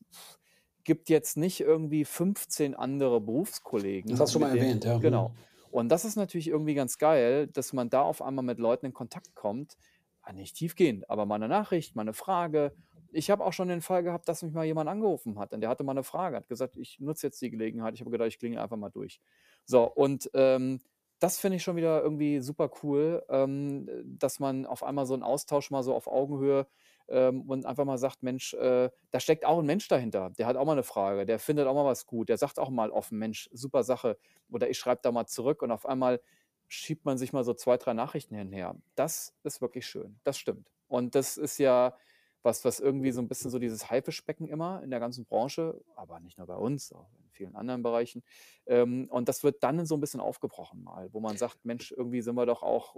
[0.82, 4.10] gibt jetzt nicht irgendwie 15 andere Berufskollegen.
[4.10, 4.98] Das hast du schon mal denen, erwähnt, ja.
[4.98, 5.34] Genau.
[5.70, 8.94] Und das ist natürlich irgendwie ganz geil, dass man da auf einmal mit Leuten in
[8.94, 9.76] Kontakt kommt.
[10.22, 12.74] Ah, nicht tiefgehend, aber mal eine Nachricht, mal eine Frage.
[13.12, 15.70] Ich habe auch schon den Fall gehabt, dass mich mal jemand angerufen hat und der
[15.70, 17.94] hatte mal eine Frage, hat gesagt, ich nutze jetzt die Gelegenheit.
[17.94, 19.20] Ich habe gedacht, ich klinge einfach mal durch.
[19.64, 20.80] So, und ähm,
[21.20, 25.22] das finde ich schon wieder irgendwie super cool, ähm, dass man auf einmal so einen
[25.22, 26.66] Austausch mal so auf Augenhöhe
[27.08, 30.56] ähm, und einfach mal sagt, Mensch, äh, da steckt auch ein Mensch dahinter, der hat
[30.56, 33.18] auch mal eine Frage, der findet auch mal was gut, der sagt auch mal offen,
[33.18, 34.16] Mensch, super Sache.
[34.50, 36.20] Oder ich schreibe da mal zurück und auf einmal
[36.68, 38.76] schiebt man sich mal so zwei, drei Nachrichten hinher.
[38.94, 40.70] Das ist wirklich schön, das stimmt.
[40.88, 41.96] Und das ist ja
[42.42, 46.20] was, was irgendwie so ein bisschen so dieses Haifischbecken immer in der ganzen Branche, aber
[46.20, 48.22] nicht nur bei uns, auch in vielen anderen Bereichen.
[48.66, 52.22] Ähm, und das wird dann so ein bisschen aufgebrochen mal, wo man sagt, Mensch, irgendwie
[52.22, 52.96] sind wir doch auch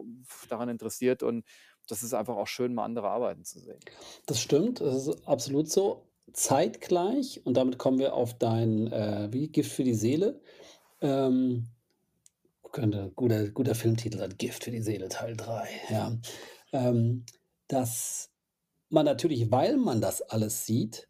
[0.49, 1.45] daran interessiert und
[1.89, 3.81] das ist einfach auch schön, mal andere Arbeiten zu sehen.
[4.27, 6.07] Das stimmt, das ist absolut so.
[6.33, 10.41] Zeitgleich, und damit kommen wir auf dein äh, wie Gift für die Seele.
[11.01, 11.67] Ähm,
[12.71, 15.69] könnte guter, guter Filmtitel sein, Gift für die Seele, Teil 3.
[15.91, 16.19] Ja.
[16.73, 17.25] Ähm,
[17.69, 18.32] dass
[18.93, 21.09] man natürlich, weil man das alles sieht,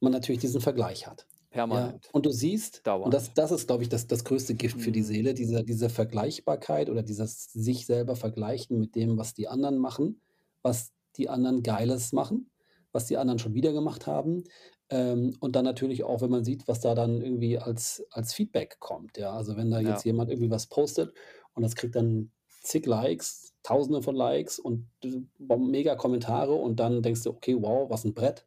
[0.00, 1.26] man natürlich diesen Vergleich hat.
[1.70, 3.14] Ja, Permanent, und du siehst, und dauernd.
[3.14, 5.04] das, das ist, glaube ich, das, das größte Gift für die Mhm.
[5.04, 10.20] Seele, diese, diese Vergleichbarkeit oder dieses sich selber vergleichen mit dem, was die anderen machen,
[10.62, 12.50] was die anderen Geiles machen,
[12.92, 14.44] was die anderen schon wieder gemacht haben.
[14.90, 18.78] Ähm, und dann natürlich auch, wenn man sieht, was da dann irgendwie als, als Feedback
[18.80, 19.16] kommt.
[19.18, 21.14] Ja, also wenn da jetzt Ja, jemand irgendwie was postet
[21.54, 25.20] und das kriegt dann zig Likes, Tausende von Likes und äh,
[25.56, 28.46] mega Kommentare und dann denkst du, okay, wow, was ein Brett.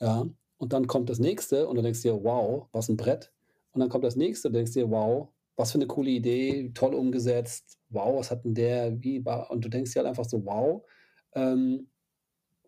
[0.00, 3.32] Ja, und dann kommt das nächste und du denkst dir, wow, was ein Brett.
[3.72, 6.70] Und dann kommt das nächste und du denkst dir, wow, was für eine coole Idee,
[6.74, 7.78] toll umgesetzt.
[7.90, 9.50] Wow, was hat denn der, wie war.
[9.50, 10.82] Und du denkst dir halt einfach so, wow.
[11.34, 11.88] Ähm,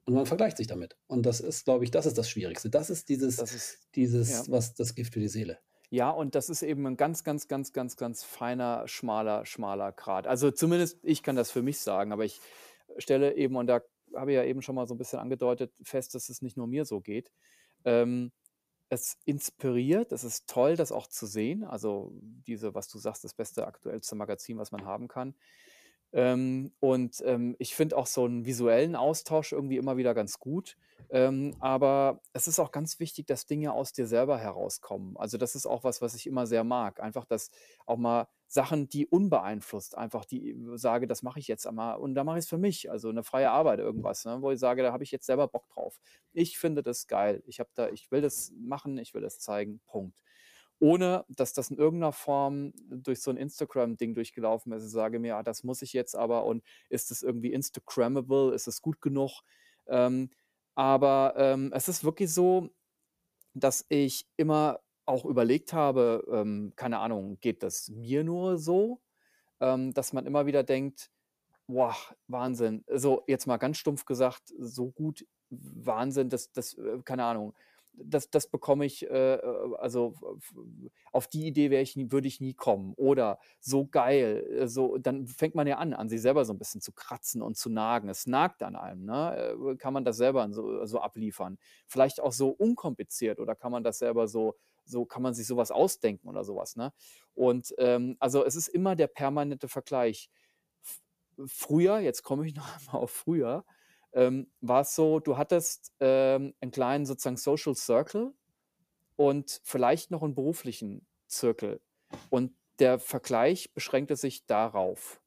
[0.05, 0.97] und man vergleicht sich damit.
[1.09, 2.71] Und das ist, glaube ich, das ist das Schwierigste.
[2.71, 3.79] Das ist dieses, das ist, ja.
[3.97, 5.59] dieses, was das Gift für die Seele.
[5.91, 10.27] Ja, und das ist eben ein ganz, ganz, ganz, ganz, ganz feiner, schmaler, schmaler Grat.
[10.27, 12.41] Also zumindest ich kann das für mich sagen, aber ich
[12.99, 13.83] stelle eben, und da
[14.15, 16.67] habe ich ja eben schon mal so ein bisschen angedeutet, fest, dass es nicht nur
[16.67, 17.31] mir so geht.
[17.85, 18.33] Ähm,
[18.89, 21.65] es inspiriert, es ist toll, das auch zu sehen.
[21.65, 25.35] Also diese, was du sagst, das beste, aktuellste Magazin, was man haben kann.
[26.13, 30.77] Ähm, und ähm, ich finde auch so einen visuellen Austausch irgendwie immer wieder ganz gut.
[31.09, 35.17] Ähm, aber es ist auch ganz wichtig, dass Dinge aus dir selber herauskommen.
[35.17, 37.01] Also das ist auch was, was ich immer sehr mag.
[37.01, 37.51] Einfach, dass
[37.87, 42.25] auch mal Sachen, die unbeeinflusst, einfach die sage, das mache ich jetzt einmal und da
[42.25, 42.91] mache ich es für mich.
[42.91, 45.69] Also eine freie Arbeit, irgendwas, ne, wo ich sage, da habe ich jetzt selber Bock
[45.69, 46.01] drauf.
[46.33, 47.43] Ich finde das geil.
[47.47, 49.81] Ich habe da, ich will das machen, ich will das zeigen.
[49.87, 50.17] Punkt
[50.79, 54.85] ohne dass das in irgendeiner Form durch so ein Instagram-Ding durchgelaufen ist.
[54.85, 58.67] Ich sage mir, ah, das muss ich jetzt aber und ist es irgendwie Instagrammable, ist
[58.67, 59.41] es gut genug?
[59.87, 60.31] Ähm,
[60.75, 62.71] aber ähm, es ist wirklich so,
[63.55, 69.01] dass ich immer auch überlegt habe, ähm, keine Ahnung, geht das mir nur so,
[69.61, 71.11] ähm, dass man immer wieder denkt,
[71.67, 71.97] boah,
[72.29, 72.85] Wahnsinn.
[72.89, 77.55] So, jetzt mal ganz stumpf gesagt, so gut, Wahnsinn, das, das, äh, keine Ahnung
[77.97, 80.15] das, das bekomme ich, äh, äh also
[81.13, 82.95] auf die Idee wäre ich würde ich nie kommen.
[82.97, 86.59] Oder so geil, äh, so, dann fängt man ja an, an sich selber so ein
[86.59, 88.09] bisschen zu kratzen und zu nagen.
[88.09, 89.57] Es nagt an einem, ne?
[89.57, 91.59] Äh, kann man das selber so, so abliefern?
[91.87, 94.55] Vielleicht auch so unkompliziert oder kann man das selber so,
[94.85, 96.93] so kann man sich sowas ausdenken oder sowas, ne?
[97.35, 100.31] Und ähm, also es ist immer der permanente Vergleich.
[101.47, 103.65] Früher, jetzt komme ich noch einmal auf früher,
[104.17, 108.33] ähm, war es so, du hattest ähm, einen kleinen sozusagen Social Circle
[109.15, 111.81] und vielleicht noch einen beruflichen Zirkel.
[112.31, 115.21] Und der Vergleich beschränkte sich darauf.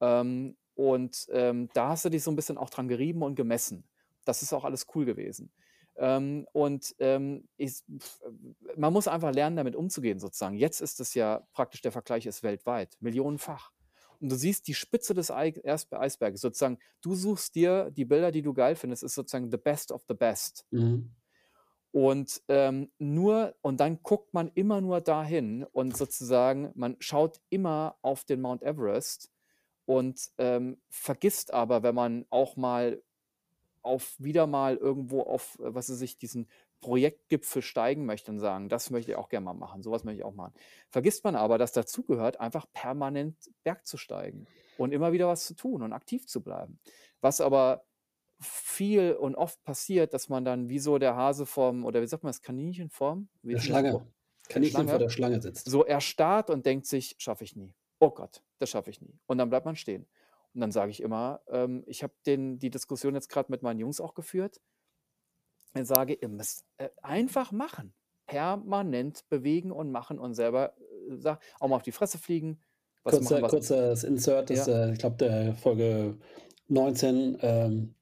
[0.00, 3.84] Ähm, und ähm, da hast du dich so ein bisschen auch dran gerieben und gemessen.
[4.24, 5.52] Das ist auch alles cool gewesen.
[5.96, 7.82] Ähm, und ähm, ich,
[8.76, 10.56] man muss einfach lernen, damit umzugehen, sozusagen.
[10.56, 13.72] Jetzt ist es ja praktisch, der Vergleich ist weltweit, millionenfach
[14.20, 16.40] und du siehst die Spitze des Eisberges.
[16.40, 20.04] Sozusagen, du suchst dir die Bilder, die du geil findest, ist sozusagen the best of
[20.08, 20.66] the best.
[20.70, 21.10] Mhm.
[21.92, 27.96] Und ähm, nur, und dann guckt man immer nur dahin und sozusagen, man schaut immer
[28.02, 29.30] auf den Mount Everest
[29.86, 33.02] und ähm, vergisst aber, wenn man auch mal
[33.82, 36.48] auf wieder mal irgendwo auf, was weiß ich, diesen
[36.80, 40.24] Projektgipfel steigen möchte und sagen, das möchte ich auch gerne mal machen, sowas möchte ich
[40.24, 40.54] auch machen.
[40.90, 45.44] Vergisst man aber, dass dazu gehört, einfach permanent Berg zu steigen und immer wieder was
[45.46, 46.80] zu tun und aktiv zu bleiben.
[47.20, 47.84] Was aber
[48.40, 52.22] viel und oft passiert, dass man dann wie so der Hase vom, oder wie sagt
[52.22, 53.28] man das, Kaninchenform?
[53.42, 54.06] Wie Der Schlange.
[54.48, 55.66] Der Kaninchen vor Schlange, der Schlange sitzt.
[55.66, 57.74] so erstarrt und denkt sich: „Schaffe ich nie.
[58.00, 60.08] Oh Gott, das schaffe ich nie.“ Und dann bleibt man stehen.
[60.54, 63.78] Und dann sage ich immer ähm, ich habe den die Diskussion jetzt grad mit meinen
[63.78, 64.60] Jungs auch geführt.
[65.74, 67.94] Ich sage: „Ihr müsst, äh, einfach machen.
[68.26, 70.76] Permanent bewegen und machen und selber,
[71.08, 72.62] äh, auch mal auf die Fresse fliegen,
[73.02, 74.68] was machen, Kurzer was kurzes Insert, das, Ja.
[74.68, 76.18] äh, ich glaube, der Folge
[76.68, 77.94] 19, ähm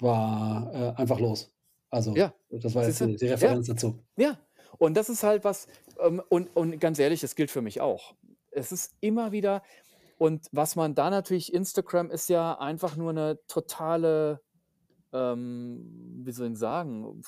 [0.00, 1.54] war, äh, einfach los.
[1.90, 3.54] Also, Ja, das war jetzt die die Ja.
[3.54, 4.02] Referenz dazu.
[4.16, 4.40] Ja,
[4.78, 5.68] und das ist halt was
[6.00, 8.16] ähm, und und ganz ehrlich, das gilt für mich auch.
[8.50, 9.62] Es ist immer wieder
[10.18, 14.42] und was man da natürlich Instagram ist ja einfach nur 'ne totale,
[15.12, 17.22] ähm, wie soll ich sagen,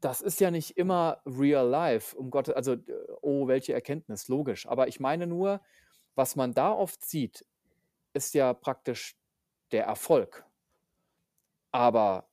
[0.00, 2.92] das ist ja nicht immer real life, um Gotte also, d
[3.22, 4.66] oh, welche Erkenntnis, logisch.
[4.66, 5.60] Aber ich meine nur,
[6.14, 7.46] was man da oft sieht,
[8.14, 9.16] ist ja praktisch
[9.72, 10.46] der Erfolg.
[11.74, 12.28] Aber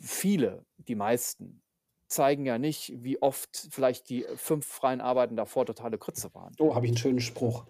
[0.00, 1.62] viele, die meisten,
[2.08, 6.58] zeigen ja nicht, wie oft vielleicht die 5 freien Arbeiten davor totale Grütze waren.
[6.60, 7.66] Oh, habe ich 'n schönen Spruch.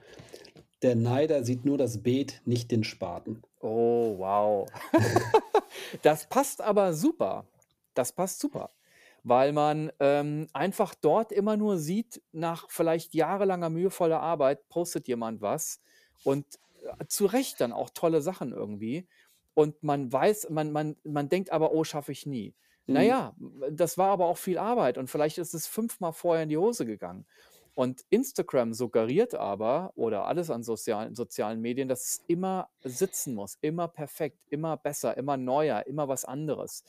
[0.82, 3.44] Der Neider sieht nur das Beet, nicht den Spaten.
[3.60, 4.70] Oh, wow.
[6.02, 7.48] Das passt aber super.
[7.94, 8.70] Das passt super,
[9.24, 15.40] weil man, ähm, einfach dort immer nur sieht, nach vielleicht jahrelanger mühevoller Arbeit postet jemand
[15.40, 15.80] was
[16.22, 16.46] und,
[17.00, 19.08] äh, zu Recht dann auch tolle Sachen irgendwie.
[19.54, 22.54] Und man weiß man man man denkt aber: „Oh, schaffe ich nie.“
[22.86, 23.02] Na Mhm.
[23.02, 23.34] ja,
[23.70, 26.86] das war aber auch viel Arbeit und vielleicht ist es fünfmal vorher in die Hose
[26.86, 27.26] gegangen.
[27.78, 33.56] Und Instagram suggeriert aber oder alles an sozialen sozialen Medien, dass es immer sitzen muss,
[33.60, 36.82] immer perfekt, immer besser, immer neuer, immer was anderes.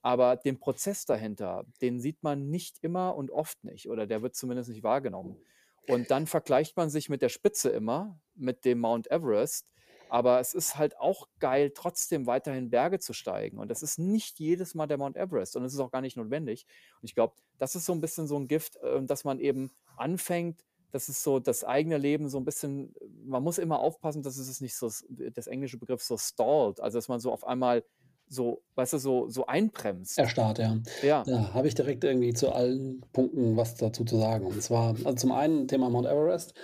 [0.00, 4.34] Aber den Prozess dahinter, den sieht man nicht immer und oft nicht oder der wird
[4.34, 5.38] zumindest nicht wahrgenommen.
[5.86, 9.70] Und dann vergleicht man sich mit der Spitze immer, mit dem Mount Everest,
[10.08, 13.58] aber es ist halt auch geil, trotzdem weiterhin Berge zu steigen.
[13.58, 16.16] Und das ist nicht jedes Mal der Mount Everest und es ist auch gar nicht
[16.16, 16.66] notwendig.
[17.00, 19.70] Und ich glaube, das ist so 'n bisschen so 'n Gift, äh, dass man eben
[19.96, 24.36] anfängt das ist so das eigene Leben so 'n bisschen man muss immer aufpassen, dass
[24.38, 24.90] es nicht so
[25.34, 27.84] das englische Begriff so stallt, also, dass man so auf einmal
[28.28, 30.18] so, weißt du, so so einbremst.
[30.18, 30.76] Erstarrt, ja.
[31.02, 31.26] Ja.
[31.26, 34.46] Da habe ich direkt irgendwie zu allen Punkten was dazu zu sagen.
[34.46, 36.54] Und zwar also, zum einen Thema Mount Everest.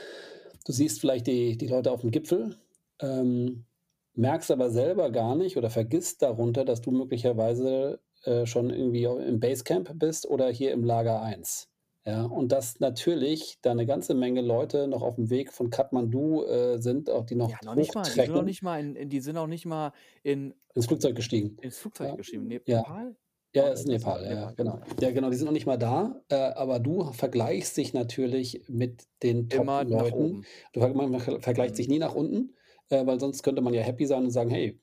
[0.67, 2.57] Du siehst vielleicht die die Leute aufm Gipfel,
[3.01, 3.65] ähm,
[4.15, 9.41] merkst aber selber gar nicht oder vergisst darunter, dass du möglicherweise, äh, schon irgendwie im
[9.41, 11.69] Basecamp bist oder hier im Lager 1.
[12.07, 16.79] Ja, und dass natürlich da 'ne ganze Menge Leute noch aufm Weg von Kathmandu, äh,
[16.81, 18.11] sind, auch die noch Ja, noch nicht mal.
[18.11, 21.17] Die sind noch nicht mal in in die sind noch nicht mal in Ins Flugzeug
[21.17, 21.59] gestiegen.
[21.63, 22.47] ins Flugzeug Ja, gestiegen.
[22.67, 22.85] Ja.
[22.87, 23.17] Nepal?
[23.55, 24.81] Ja, Mount ist Everest, Nepal, ja, ja, Nepal, genau.
[24.81, 25.11] genau, ja.
[25.13, 29.51] Genau, die sind noch nicht mal da, äh, aber du vergleichst dich natürlich mit den
[29.51, 30.13] Immer nach Top-Leuten.
[30.13, 30.47] oben.
[30.73, 31.89] Du ver man ver vergleicht Mhm.
[31.89, 32.55] nie nach unten,
[32.91, 34.81] äh, weil sonst könnte man ja happy sein und sagen: „Hey,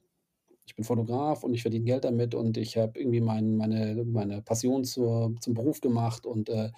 [0.66, 4.42] ich bin Fotograf und ich verdiene Geld damit und ich habe irgendwie mein meine meine
[4.42, 6.72] Passion zur zum Beruf gemacht und, äh,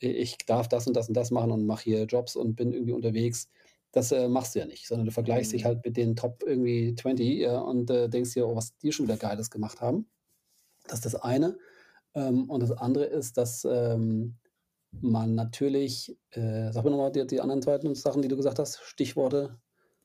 [0.00, 2.92] ich darf das und das und das machen und mache hier Jobs und bin irgendwie
[2.92, 3.48] unterwegs.“
[3.92, 5.66] Das, äh, machst du ja nicht, sondern du vergleichst dich Mhm.
[5.66, 9.06] halt mit den Top irgendwie 20, ja, und, äh, denkst dir: „Oh, was die schon
[9.06, 10.08] wieder Geiles gemacht haben.“
[10.86, 11.58] Das ist das eine.
[12.14, 14.38] Ähm, und das andere ist, dass, ähm,
[15.02, 17.94] man natürlich äh, sag mir noch mal die die anderen 2.
[17.96, 19.60] Sachen, die du gesagt hast, Stichworte.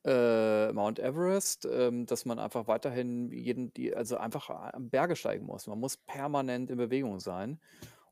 [0.06, 5.46] Äh, Mount Everest, ähm, dass man einfach weiterhin jeden die also, einfach a Berge steigen
[5.46, 5.68] muss.
[5.68, 7.60] Man muss permanent in Bewegung sein.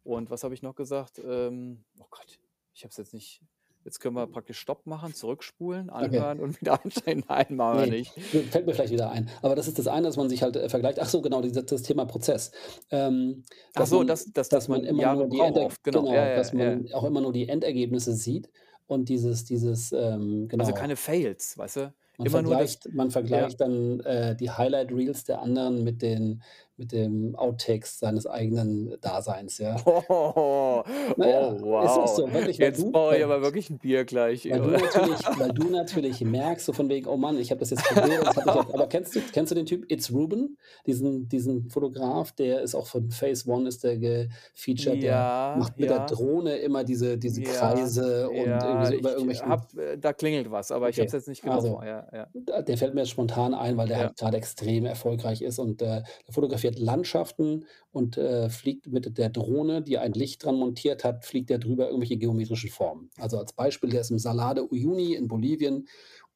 [0.04, 1.20] Und was habe ich noch gesagt?
[1.24, 2.40] Ähm, oh Gott,
[2.74, 3.42] ich habe es jetzt nicht
[3.84, 6.06] jetzt können wir praktisch Stopp machen, zurückspulen, Okay.
[6.06, 7.24] anhören und wieder einsteigen.
[7.28, 8.12] Nein, machen wir Ne, nicht.
[8.52, 9.30] fällt mir vielleicht wieder ein.
[9.42, 11.00] Aber das ist das eine, dass man sich halt, äh, vergleicht.
[11.00, 12.52] Ach so, genau, diese das Thema Prozess.
[12.90, 15.66] Ähm, Ach dass so, man dass dass dass dass man immer nur die braucht Enderg
[15.68, 16.06] oft, genau.
[16.06, 16.58] Ja, genau, ja, dass ja.
[16.58, 18.50] man auch immer nur die Endergebnisse sieht
[18.92, 20.74] und dieses dieses, ähm Also, genau.
[20.74, 21.94] keine Fails, weißt du?
[22.18, 23.12] Man Immer nur das vergleicht man ja.
[23.12, 26.44] vergleicht dann, äh, die Highlight Reels der anderen mit den
[26.82, 29.78] mit dem Outtakes seines eigenen Daseins, ja.
[30.10, 30.84] Oh,
[31.15, 32.08] Na ja, oh, ist doch wow.
[32.08, 34.46] so, wirklich, Jetzt du brauche ich aber wirklich 'n Bier gleich.
[34.48, 37.70] weil du natürlich weil du natürlich merkst, so von wegen: „Oh Mann, ich habe das
[37.70, 40.58] jetzt probiert, das aber kennst du kennst du den Typ It's Ruben?
[40.86, 45.80] Diesen diesen Fotograf, der ist auch von Phase One ist der gefeatured, der Ja, macht
[45.80, 46.02] mit der ja.
[46.02, 49.98] Drohne immer diese diese Ja, Kreise und irgendwie ja, so über ich irgendwelchen habe äh,
[49.98, 51.82] da klingelt was, aber ich habe es Okay, jetzt nicht genau also.
[51.84, 52.34] Ja, ja.
[52.34, 54.00] der fällt mir jetzt spontan ein, weil der Ja.
[54.00, 59.30] halt grade extrem erfolgreich ist und, äh, der fotografiert Landschaften und, äh, fliegt mit der
[59.30, 63.10] Drohne, die ein Licht dran montiert hat, fliegt der drüber irgendwelche geometrischen Formen.
[63.18, 65.88] Also, als Beispiel, der ist im Salar de Uyuni in Bolivien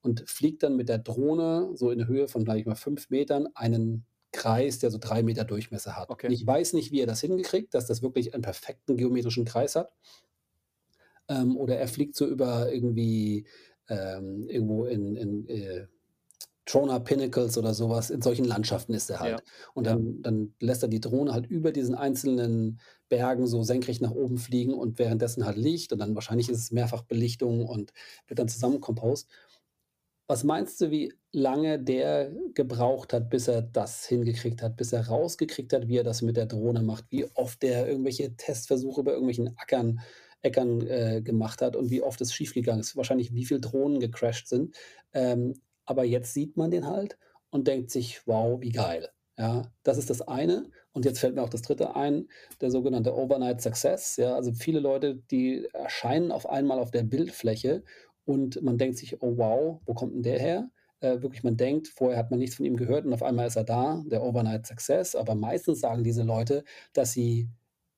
[0.01, 3.47] und fliegt dann mit der Drohne so in Höhe von, sage ich mal, 5 Metern
[3.55, 6.09] einen Kreis, der so 3 Meter Durchmesser hat.
[6.09, 6.31] Okay.
[6.31, 9.93] ich weiß nicht, wie er das hingekriegt, dass das wirklich einen perfekten geometrischen Kreis hat.
[11.27, 13.47] Ähm, oder er fliegt so über irgendwie,
[13.89, 15.87] ähm, irgendwo in in, äh
[16.65, 18.09] Trona Pinnacles oder sowas.
[18.09, 19.39] In solchen Landschaften ist er halt.
[19.39, 24.01] Ja, Und dann dann lässt er die Drohne halt über diesen einzelnen Bergen so senkrecht
[24.01, 27.93] nach oben fliegen und währenddessen halt Licht und dann wahrscheinlich ist es Mehrfachbelichtung und
[28.27, 29.29] wird dann zusammenkompost.
[30.27, 35.07] Was meinst du, wie lange der gebraucht hat, bis er das hingekriegt hat, bis er
[35.07, 39.11] rausgekriegt hat, wie er das mit der Drohne macht, wie oft der irgendwelche Testversuche bei
[39.11, 40.01] irgendwelchen Ackern
[40.41, 44.47] Äckern, äh, gemacht hat und wie oft es schiefgegangen ist, wahrscheinlich wie viel Drohnen gecrashed
[44.47, 44.75] sind.
[45.13, 45.53] Ähm,
[45.85, 47.17] aber jetzt sieht man den halt
[47.51, 50.69] und denkt sich: „Wow, wie geil.“ Ja, das ist das eine.
[50.93, 52.29] Und jetzt fällt mir auch das Dritte ein,
[52.61, 54.35] der sogenannte Overnight Success, ja?
[54.35, 57.83] Also, viele Leute, die erscheinen auf einmal auf der Bildfläche
[58.25, 60.69] und man denkt sich: „Oh wow, wo kommt 'n der her?“
[61.01, 63.57] Äh, wirklich, man denkt, vorher hat man nichts von ihm gehört und auf einmal ist
[63.57, 65.15] er da, der Overnight Success.
[65.15, 67.49] Aber meistens sagen diese Leute, dass sie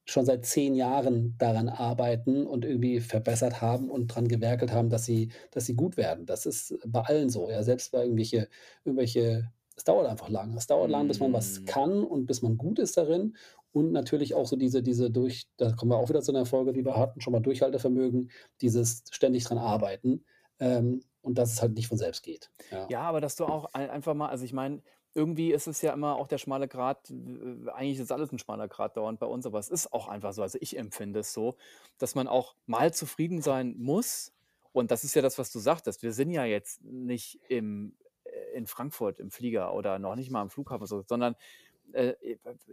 [0.08, 5.06] schon seit 10 Jahren daran arbeiten und irgendwie verbessert haben und dran gewerkelt haben, dass
[5.06, 6.26] sie dass sie gut werden.
[6.26, 8.50] Das ist bei allen so, ja, selbst bei irgendwelche
[8.86, 10.56] irgendwelche es dauert einfach lang.
[10.58, 11.66] Es dauert lang, bis man was Mhm.
[11.66, 13.36] kann und bis man gut ist darin
[13.74, 16.74] und natürlich auch so diese diese durch da kommen wir auch wieder zu 'ner Folge,
[16.74, 20.26] die wir hatten, schon mal Durchhaltevermögen, dieses ständig dran arbeiten,
[20.60, 22.90] ähm, und dass es halt nicht von selbst geht, ja.
[22.90, 24.82] Ja, aber dass du auch ei einfach mal also, ich meine,
[25.18, 27.12] irgendwie ist es ja immer auch der schmale Grat
[27.74, 30.44] eigentlich ist alles 'n schmaler Grat dauernd bei uns, aber es ist auch einfach so.
[30.44, 31.58] Also, ich empfinde es so,
[32.00, 34.34] dass man auch mal zufrieden sein muss.
[34.74, 36.04] Und das ist ja das, was du sagtest.
[36.04, 40.42] Wir sind ja jetzt nicht im äh, in Frankfurt im Flieger oder noch nicht mal
[40.42, 41.36] am Flughafen so, sondern,
[41.94, 42.14] äh,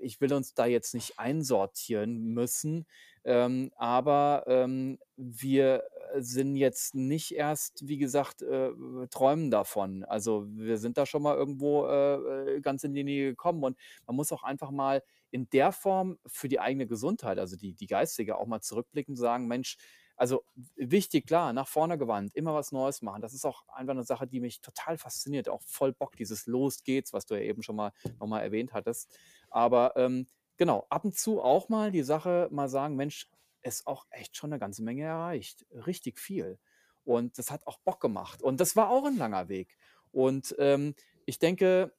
[0.02, 2.86] ich will uns da jetzt nicht einsortieren müssen,
[3.24, 5.84] ähm, aber, ähm, wir,
[6.18, 8.70] sind jetzt nicht erst, wie gesagt, äh,
[9.10, 10.04] träumen davon.
[10.04, 13.78] Also, wir sind da schon mal irgendwo, äh, äh, ganz in die Nähe gekommen und
[14.06, 17.86] man muss auch einfach mal in der Form für die eigene Gesundheit, also die die
[17.88, 19.76] geistige, auch mal zurückblicken und sagen: „Mensch“
[20.16, 20.44] also,
[20.76, 23.20] wichtig, klar, nach vorne gewandt, immer was Neues machen.
[23.20, 26.84] Das ist auch einfach 'ne Sache, die mich total fasziniert, auch voll Bock, dieses „Los
[26.84, 29.18] geht's“, was du ja eben schon mal noch mal erwähnt hattest.
[29.50, 33.28] Aber, ähm, genau, ab und zu auch mal die Sache mal sagen: „Mensch,
[33.64, 36.58] ist auch echt schon 'ne ganze Menge erreicht, richtig viel.“
[37.04, 38.42] Und das hat auch Bock gemacht.
[38.42, 39.76] Und das war auch 'n langer Weg.
[40.12, 40.94] Und, ähm,
[41.26, 41.94] ich denke,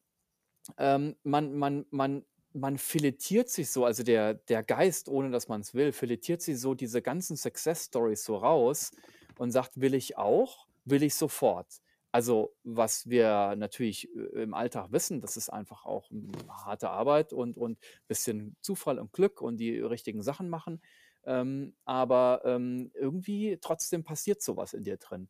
[0.80, 5.74] ähm, man man man man filetiert sich so also, der der Geist, ohne dass man's
[5.76, 8.92] will, filetiert sich so diese ganzen Success Stories so raus
[9.38, 11.82] und sagt: „Will ich auch, will ich sofort.“
[12.14, 17.34] Also, was wir natürlich, äh, im Alltag wissen, das ist einfach auch, hm, harte Arbeit
[17.34, 20.82] und und bisschen Zufall und Glück und die richtigen Sachen machen.
[21.26, 25.30] Ähm, aber, ähm, irgendwie trotzdem passiert so was in dir drin.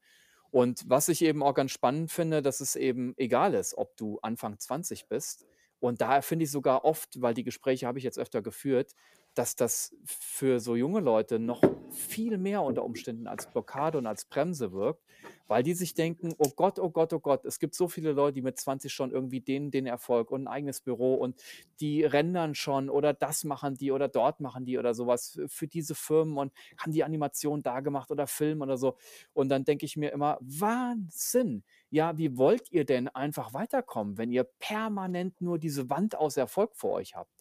[0.51, 4.19] Und was ich eben auch ganz spannend finde, dass es eben egal ist, ob du
[4.21, 5.45] Anfang 20 bist.
[5.79, 8.93] Und da finde ich sogar oft, weil die Gespräche habe ich jetzt öfter geführt,
[9.35, 14.25] dass das für so junge Leute noch viel mehr unter Umständen als Blockade und als
[14.25, 15.03] Bremse wirkt,
[15.47, 18.33] weil die sich denken: „Oh Gott, oh Gott, oh Gott, es gibt so viele Leute,
[18.35, 21.39] die mit 20 schon irgendwie den den Erfolg und 'n eigenes Büro und
[21.79, 25.51] die rendern schon oder das machen die oder dort machen die oder so was f
[25.53, 28.97] für diese Firmen und haben die Animation da gemacht oder Film oder so.“
[29.33, 31.63] Und dann denke ich mir immer: „Wahnsinn!
[31.89, 36.75] Ja, wie wollt ihr denn einfach weiterkommen, wenn ihr permanent nur diese Wand aus Erfolg
[36.75, 37.31] vor euch habt?“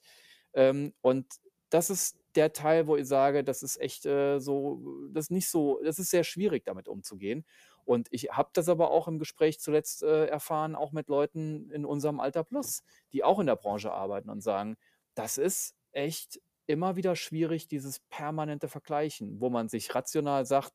[0.54, 1.26] Ähm, und
[1.74, 5.48] das ist der Teil, wo ich sage, das ist echt, äh, so das ist nicht
[5.50, 7.44] so das ist sehr schwierig, damit umzugehen.
[7.84, 11.84] Und ich habe das aber auch im Gespräch zuletzt, äh, erfahren, auch mit Leuten in
[11.84, 12.82] unserem Alter plus,
[13.12, 14.76] die auch in der Branche arbeiten und sagen:
[15.14, 20.72] „Das ist echt immer wieder schwierig, dieses permanente Vergleichen“, wo man sich rational sagt: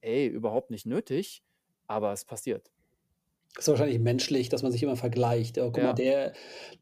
[0.00, 1.42] „Ey, überhaupt nicht nötig“,
[1.86, 2.70] aber es passiert.
[3.56, 5.58] Ist wahrscheinlich menschlich, dass man sich immer vergleicht.
[5.58, 5.94] „Oh, guck mal, Ja.
[5.94, 6.32] der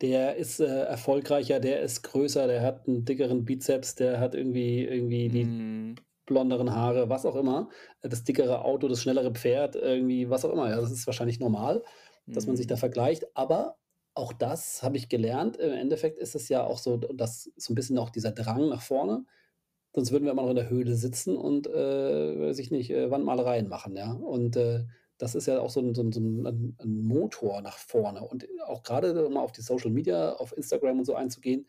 [0.01, 4.85] der ist, äh, erfolgreicher, der ist größer, der hat 'n dickeren Bizeps, der hat irgendwie
[4.85, 6.07] irgendwie die Mhm.
[6.27, 7.71] blonderen Haare“, was auch immer,
[8.03, 10.71] äh, das dickere Auto, das schnellere Pferd, irgendwie, was auch immer.
[10.71, 11.85] Ja, das ist wahrscheinlich normal,
[12.33, 12.79] dass man sich da Mhm.
[12.79, 13.27] vergleicht.
[13.37, 13.79] Aber
[14.15, 15.57] auch das habe ich gelernt.
[15.59, 18.83] Im Endeffekt ist es ja auch so, dass so 'n bisschen auch dieser Drang nach
[18.83, 19.25] vorne,
[19.95, 23.11] sonst würden wir immer noch in der Höhle sitzen und, äh, weiß ich nicht, äh,
[23.11, 24.13] Wandmalereien machen, ja?
[24.13, 24.85] Und, äh,
[25.19, 28.23] das ist ja auch so 'n so 'n so 'n 'n 'n Motor nach vorne.
[28.25, 31.67] Und auch grade, um mal auf die Social Media, auf Instagram und so einzugehen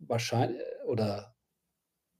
[0.00, 0.54] wahrschei
[0.86, 1.34] oder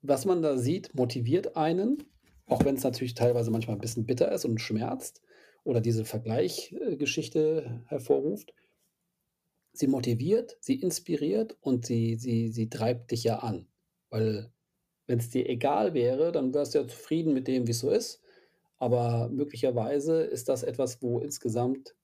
[0.02, 2.04] was man da sieht, motiviert einen,
[2.46, 5.22] auch wenn's natürlich teilweise manchmal 'n bisschen bitter ist und schmerzt
[5.64, 6.96] oder diese Vergleich äh,
[7.86, 8.52] hervorruft.
[9.74, 13.68] Sie motiviert, sie inspiriert und sie sie sie treibt dich ja an.
[14.10, 14.52] Weil
[15.06, 18.22] wenn's dir egal wäre, dann wärst du ja zufrieden mit dem, wie's so ist.
[18.80, 21.96] Aber möglicherweise ist das etwas, wo insgesamt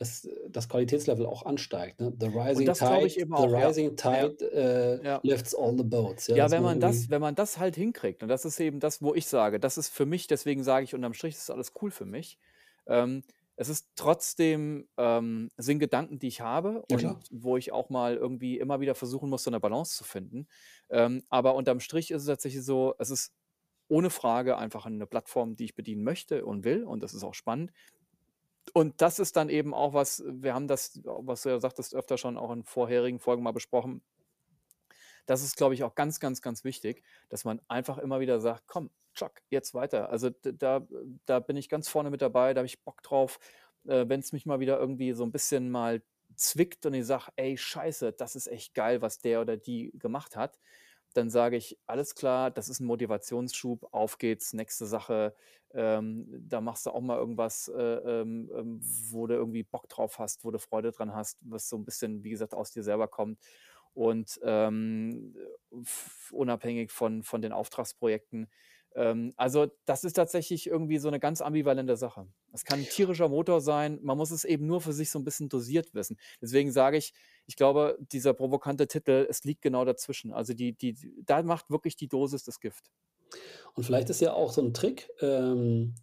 [0.00, 2.12] es das Qualitätslevel auch ansteigt, ne?
[2.20, 4.30] „The rising das tide the auch, rising Ja.
[4.30, 5.22] tide, äh, Ja.
[5.22, 8.28] lifts all the boats“, ja, Ja, wenn man das wenn man das halt hinkriegt, und
[8.28, 11.14] das ist eben das, wo ich sage, das ist für mich deswegen sage ich unterm
[11.14, 12.38] Strich, ist alles cool für mich.
[12.86, 13.22] Ähm,
[13.56, 17.24] es ist trotzdem, ähm, sind Gedanken, die ich habe und klar.
[17.30, 20.48] wo ich auch mal irgendwie immer wieder versuchen muss, so 'ne Balance zu finden.
[20.90, 23.32] Ähm, aber unterm Strich ist es tatsächlich so, es ist
[23.94, 27.34] ohne Frage einfach 'ne Plattform, die ich bedienen möchte und will und das ist auch
[27.34, 27.72] spannend.
[28.74, 32.18] Und das ist dann eben auch was wir haben das, was du ja sagtest, öfter
[32.18, 34.02] schon auch in vorherigen Folgen mal besprochen.
[35.28, 38.64] Das ist, glaube ich, auch ganz, ganz, ganz wichtig, dass man einfach immer wieder sagt:
[38.66, 40.86] „Komm, Chuck, jetzt weiter.“ Also, da
[41.26, 43.38] da bin ich ganz vorne mit dabei, da habe ich Bock drauf,
[43.86, 46.02] äh, wenn's mich mal wieder irgendwie so 'n bisschen mal
[46.36, 50.36] zwickt und ich sage: „Ey, Scheiße, das ist echt geil, was der oder die gemacht
[50.36, 50.58] hat.“
[51.16, 55.34] Dann sage ich: „Alles klar, das ist 'n Motivationsschub, auf geht's, nächste Sache.“
[55.72, 60.18] Ähm, da machst du auch mal irgendwas, äh, ähm, ähm, wo du irgendwie Bock drauf
[60.18, 63.08] hast, wo du Freude dran hast, was so 'n bisschen, wie gesagt, aus dir selber
[63.08, 63.40] kommt.
[63.94, 65.36] Und, ähm,
[66.32, 68.48] unabhängig von von den Auftragsprojekten.
[68.96, 72.28] Ähm, also, das ist tatsächlich irgendwie so 'ne ganz ambivalente Sache.
[72.52, 75.24] Es kann 'n tierischer Motor sein, man muss es eben nur für sich so 'n
[75.24, 76.18] bisschen dosiert wissen.
[76.40, 77.14] Deswegen sage ich,
[77.46, 80.32] ich glaube, dieser provokante Titel, es liegt genau dazwischen.
[80.32, 82.88] Also, die die da macht wirklich die Dosis das Gift.
[83.76, 85.94] Und vielleicht ist ja auch so 'n Trick, ähm,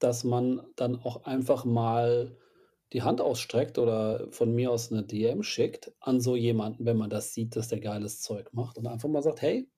[0.00, 2.36] dass man dann auch einfach mal
[2.92, 7.10] die Hand ausstreckt oder von mir aus 'ne DM schickt an so jemanden, wenn man
[7.10, 9.68] das sieht, dass der geiles Zeug macht und einfach mal sagt: „Hey“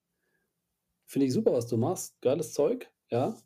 [1.09, 3.37] „finde ich super, was du machst, geiles Zeug“, ja?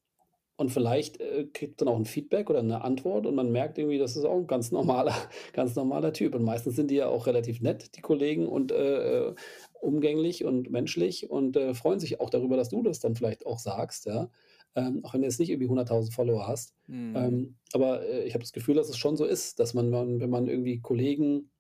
[0.60, 3.97] Und vielleicht, äh, kriegt dann auch 'n Feedback oder 'ne Antwort und man merkt irgendwie,
[3.97, 5.16] das ist auch 'n ganz normaler
[5.53, 6.36] ganz normaler Typ.
[6.36, 9.36] Und meistens sind die ja auch relativ nett, die Kollegen und, äh, äh,
[9.82, 13.57] umgänglich und menschlich und, äh, freuen sich auch darüber, dass du das dann vielleicht auch
[13.60, 14.30] sagst, ja?
[14.76, 16.74] Ähm, auch wenn du jetzt nicht irgendwie 100.000 Follower hast.
[16.88, 17.39] Mhm.
[17.39, 20.30] Ähm, aber, äh, ich habe das Gefühl, dass es schon so ist, dass man wenn
[20.30, 21.51] man irgendwie Kollegen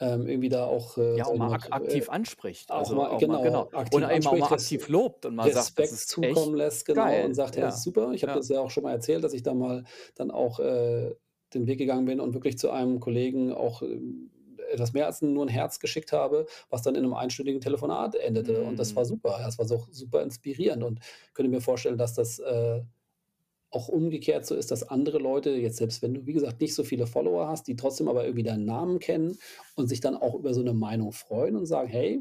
[0.00, 2.72] ähm, irgendwie da auch, äh, Ja, auch mal mal, ak äh, aktiv anspricht.
[2.72, 3.40] auch Also, mal auch mal genau.
[3.40, 6.50] genau, aktiv Oder eben auch anspricht, mal aktiv lobt und mal sagt: „Das Respekt echt
[6.50, 8.38] zukommen lässt, genau, und geil.“ sagt: „Hey, Ja, super.“ Ich habe ja.
[8.38, 9.84] das ja auch schon mal erzählt, dass ich da mal
[10.16, 11.14] dann auch, äh,
[11.54, 14.30] den Weg gegangen bin und wirklich zu einem Kollegen auch, ähm,
[14.72, 18.62] etwas mehr als nur 'n Herz geschickt habe, was dann in 'nem einstündigen Telefonat endete.
[18.64, 19.06] Und das war Mhm.
[19.06, 19.38] super.
[19.40, 21.00] Ja, es war so super inspirierend und
[21.34, 22.82] könnte mir vorstellen, dass das, äh,
[23.76, 26.84] auch umgekehrt so ist, dass andere Leute jetzt selbst wenn du, wie gesagt, nicht so
[26.84, 29.38] viele Follower hast, die trotzdem aber irgendwie deinen Namen kennen
[29.76, 32.20] und sich dann auch über so 'ne Meinung freuen und sagen: „Hey“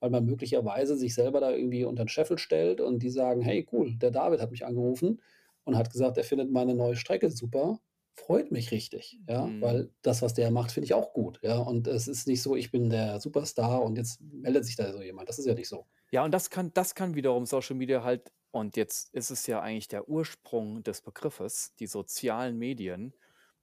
[0.00, 3.66] weil man möglicherweise sich selber da irgendwie unter 'n Scheffel stellt und die sagen: „Hey,
[3.72, 5.20] cool, der David hat mich angerufen
[5.64, 7.80] und hat gesagt, er findet meine neue Strecke super.
[8.14, 9.60] Freut mich richtig, ja, Mhm.
[9.60, 12.56] weil das, was der macht, finde ich auch gut, ja?“ Und es ist nicht so,
[12.56, 15.28] ich bin der Superstar und jetzt meldet sich da so jemand.
[15.30, 15.86] Das ist ja nicht so.
[16.14, 19.60] Ja, und das kann das kann wiederum Social Media halt und jetzt ist es ja
[19.62, 23.14] eigentlich der Ursprung des Begriffes, die sozialen Medien.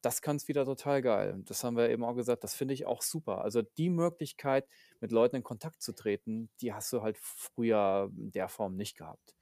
[0.01, 1.41] Das kann's wieder total geil.
[1.45, 3.43] Das haben wir eben auch gesagt, das finde ich auch super.
[3.43, 4.67] Also, die Möglichkeit,
[5.01, 8.97] mit Leuten in Kontakt zu treten, die hast du halt früher in der Form nicht
[8.97, 9.35] gehabt.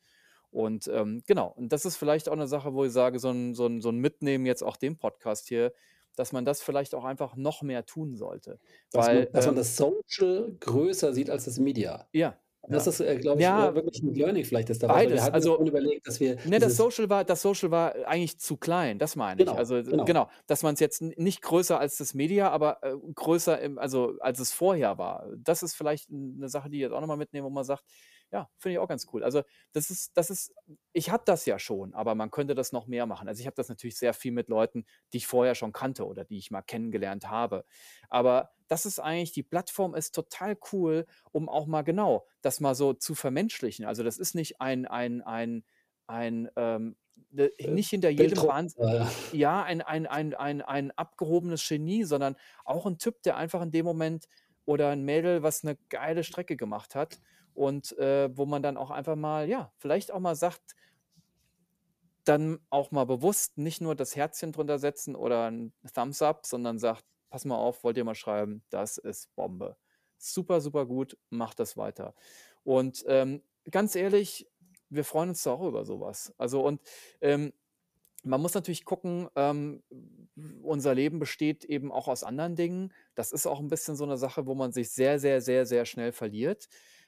[0.51, 3.55] Und, ähm, genau, und das ist vielleicht auch 'ne Sache, wo ich sage, so 'n
[3.55, 5.73] so 'n so 'n Mitnehmen jetzt auch den Podcast hier,
[6.17, 8.59] dass man das vielleicht auch einfach noch mehr tun sollte.
[8.93, 12.07] Dass Weil, man dass man ähm das Social größer sieht als das Media.
[12.13, 12.39] Ja,
[12.71, 12.87] Das ja.
[12.87, 15.27] ist, äh, glaube ich, äh, Ja wirklich 'n Learning vielleicht jetzt weil wir beides.
[15.27, 18.99] ja Also überlegt, dass wir ne, das Social war das Social war eigentlich zu klein,
[18.99, 19.57] das meine ich.
[19.57, 20.05] Genau, Also, genau.
[20.05, 24.15] genau, dass man's jetzt n nicht größer als das Media, aber, äh, größer im also,
[24.21, 25.27] als es vorher war.
[25.37, 27.65] Das ist vielleicht 'n 'ne Sache, die ich jetzt auch noch mal mitnehme, wo man
[27.65, 27.83] sagt:
[28.31, 30.53] „Ja, finde ich auch ganz cool.“ Also, das ist das ist
[30.93, 33.27] ich habe das ja schon, aber man könnte das noch mehr machen.
[33.27, 36.25] Also, ich habe das natürlich sehr viel mit Leuten, die ich vorher schon kannte oder
[36.25, 37.65] die ich mal kennengelernt habe.
[38.09, 42.75] Aber das ist eigentlich die Plattform ist total cool, um auch mal genau, das mal
[42.75, 43.85] so zu vermenschlichen.
[43.85, 45.63] Also, das ist nicht ein ein ein
[46.07, 46.97] ein, ähm,
[47.35, 48.75] Äh, nicht hinter jedem Bildroboter, Wahns
[49.31, 49.63] ja.
[49.63, 53.85] ein ein ein ein ein abgehobenes Genie, sondern auch 'n Typ, der einfach in dem
[53.85, 54.27] Moment
[54.65, 57.19] oder 'n Mädel, was 'ne geile Strecke gemacht hat
[57.57, 60.75] und, äh, wo man dann auch einfach mal ja, vielleicht auch mal sagt
[62.25, 66.77] dann auch mal bewusst nicht nur das Herzchen drunter setzen oder 'n Thumbs up, sondern
[66.79, 69.77] sagt: „Pass mal auf, wollt ihr mal schreiben, das ist Bombe.
[70.17, 72.13] Super, super gut, macht das weiter.“
[72.63, 74.47] Und, ähm, ganz ehrlich,
[74.89, 76.33] wir freuen uns auch über so was.
[76.37, 76.81] Also, und,
[77.21, 77.53] ähm,
[78.23, 79.83] man muss natürlich gucken, ähm,
[80.63, 82.93] unser Leben besteht eben auch aus anderen Dingen.
[83.15, 85.85] Das ist auch 'n bisschen so 'ne Sache, wo man sich sehr, sehr, sehr, sehr
[85.85, 86.67] schnell verliert.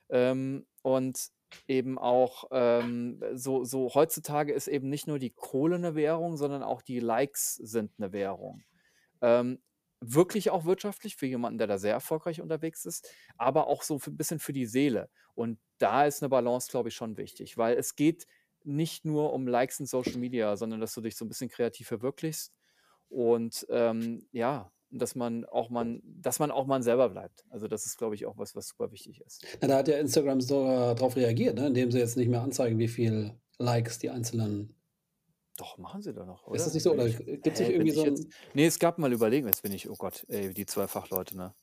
[0.10, 1.30] Ähm, und
[1.68, 6.64] eben auch, ähm, so so heutzutage ist eben nicht nur die Kohle 'ne Währung, sondern
[6.64, 8.64] auch die Likes sind 'ne Währung.
[9.22, 9.62] Ähm,
[10.02, 14.12] wirklich auch wirtschaftlich für jemanden, der da sehr erfolgreich unterwegs ist, aber auch so für
[14.12, 15.10] bisschen für die Seele.
[15.36, 18.28] Und da ist 'ne Balance, glaube ich, schon wichtig, weil es geht
[18.66, 21.88] nicht nur um Likes in Social Media, sondern dass du dich so 'n bisschen kreativ
[21.90, 22.54] verwirklichst
[23.10, 27.46] und, ähm, ja, dass man auch man dass man auch man selber bleibt.
[27.50, 29.46] Also, das ist, glaube ich, auch was, was super wichtig ist.
[29.62, 32.78] Na, da hat ja Instagram sogar drauf reagiert, ne, indem sie jetzt nicht mehr anzeigen,
[32.80, 34.76] wie viel Likes die einzelnen
[35.58, 36.74] Doch, machen sie doch noch, Ist das oder?
[36.74, 39.48] nicht so oder nicht hä, bin irgendwie so jetzt 'n ne, es gab mal überlegen,
[39.48, 41.56] jetzt bin ich oh Gott, ey, die 2 Fachleute, ne?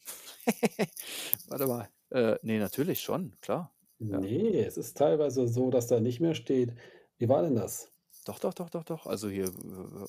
[1.49, 1.89] Warte mal.
[2.11, 3.74] Äh, ne, natürlich schon, klar.
[3.99, 4.20] Ja.
[4.20, 6.74] Ne, es ist teilweise so, dass da nicht mehr steht
[7.18, 7.93] wie war denn das?
[8.24, 9.07] Doch, doch, doch, doch, doch.
[9.07, 10.07] Also hier, äh,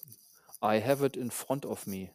[0.61, 2.11] I have it in front of me.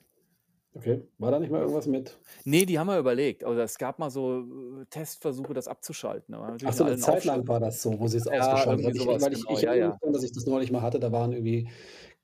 [0.75, 1.07] Okay.
[1.19, 3.45] War da nicht mal irgendwas mit Ne, die haben mal überlegt.
[3.45, 6.95] Also, es gab mal so, äh, Testversuche, das abzuschalten, aber Ach natürlich so, in 'ne
[6.95, 8.95] allen Zeit lang war das so, wo sie's Ja, ausgeschaltet haben.
[8.95, 9.51] Ich weil ich genau.
[9.51, 9.99] ich Ja, ja.
[10.13, 11.69] dass ich das neulich mal hatte, da waren irgendwie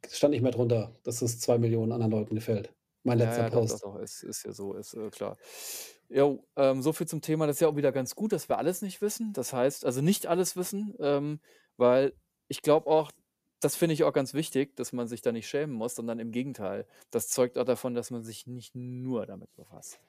[0.09, 2.75] stand nicht mehr drunter, dass es 2.000.000 anderen Leuten gefällt.
[3.05, 3.81] Mein Ja, letzter ja, doch, doch, Post.
[3.81, 5.39] doch, ist ist ja so, ist, äh, klar.
[6.09, 7.47] Jo, ähm, so viel zum Thema.
[7.47, 9.33] Das ist ja auch wieder ganz gut, dass wir alles nicht wissen.
[9.33, 11.41] Das heißt also nicht alles wissen, ähm,
[11.77, 12.13] weil
[12.49, 13.11] ich glaube auch
[13.61, 16.33] das finde ich auch ganz wichtig, dass man sich da nicht schämen muss, sondern im
[16.33, 16.87] Gegenteil.
[17.11, 20.01] Das zeugt auch davon, dass man sich nicht nur damit befasst.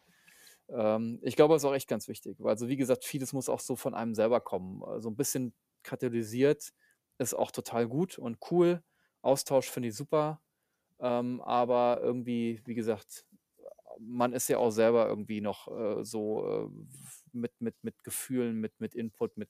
[0.69, 3.49] Ähm, ich glaube, das ist auch echt ganz wichtig, weil also, wie gesagt, vieles muss
[3.49, 4.83] auch so von einem selber kommen.
[5.01, 6.71] So 'n bisschen katalysiert
[7.19, 8.83] ist auch total gut und cool.
[9.21, 10.41] Austausch finde ich super,
[10.99, 13.25] ähm, aber irgendwie, wie gesagt,
[13.99, 16.69] man ist ja auch selber irgendwie noch, äh, so, äh,
[17.33, 19.49] mit mit mit Gefühlen, mit mit Input, mit,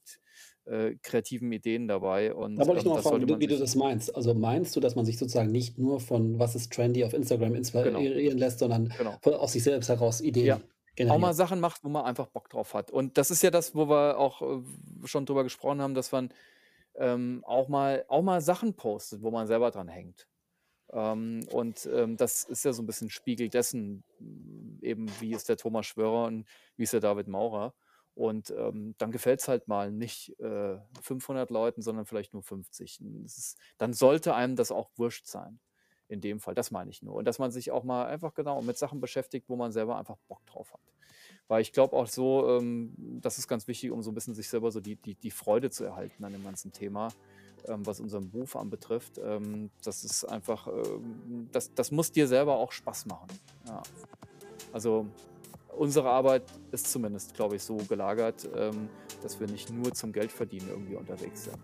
[0.65, 3.47] äh, kreativen Ideen dabei Da und, wollte ich ähm, noch mal das fragen, wie wie
[3.47, 4.15] du das meinst.
[4.15, 7.53] Also, meinst du, dass man sich sozusagen nicht nur von was ist trendy auf Instagram
[7.83, 7.99] Genau.
[7.99, 9.17] inspirieren lässt, sondern Genau.
[9.21, 10.27] von aus sich selbst heraus Ja.
[10.27, 11.33] Ideen Auch mal?
[11.33, 12.91] Sachen macht, wo man einfach Bock drauf hat.
[12.91, 14.61] Und das ist ja das, wo wir auch, äh,
[15.05, 16.29] schon drüber gesprochen haben, dass man,
[16.95, 20.27] ähm, auch mal auch mal Sachen postet, wo man selber dran hängt.
[20.91, 24.03] Ähm, und, ähm, das ist ja so 'n bisschen Spiegel dessen,
[24.81, 27.75] eben wie ist der Thomas Schwörer und wie ist der David Maurer.
[28.15, 32.97] Und, ähm, dann gefällt's halt mal nicht, äh, 500 Leuten, sondern vielleicht nur 50.
[32.99, 35.59] Hm, das ist dann sollte einem das auch wurscht sein
[36.09, 36.55] in dem Fall.
[36.55, 37.15] Das meine ich nur.
[37.15, 40.17] Und dass man sich auch mal einfach genau mit Sachen beschäftigt, wo man selber einfach
[40.27, 40.81] Bock drauf hat.
[41.47, 44.49] Weil ich glaube auch so, ähm, das ist ganz wichtig, um so 'n bisschen sich
[44.49, 47.15] selber so die die die Freude zu erhalten an dem ganzen Thema,
[47.67, 49.19] ähm, was unseren Beruf anbetrifft.
[49.23, 53.27] Ähm, das ist einfach, ähm das das muss dir selber auch Spaß machen.
[53.67, 53.81] Ja.
[54.71, 55.07] Also,
[55.77, 58.89] unsere Arbeit ist zumindest, glaube ich, so gelagert, ähm,
[59.23, 61.57] dass wir nicht nur zum Geldverdienen irgendwie unterwegs sind.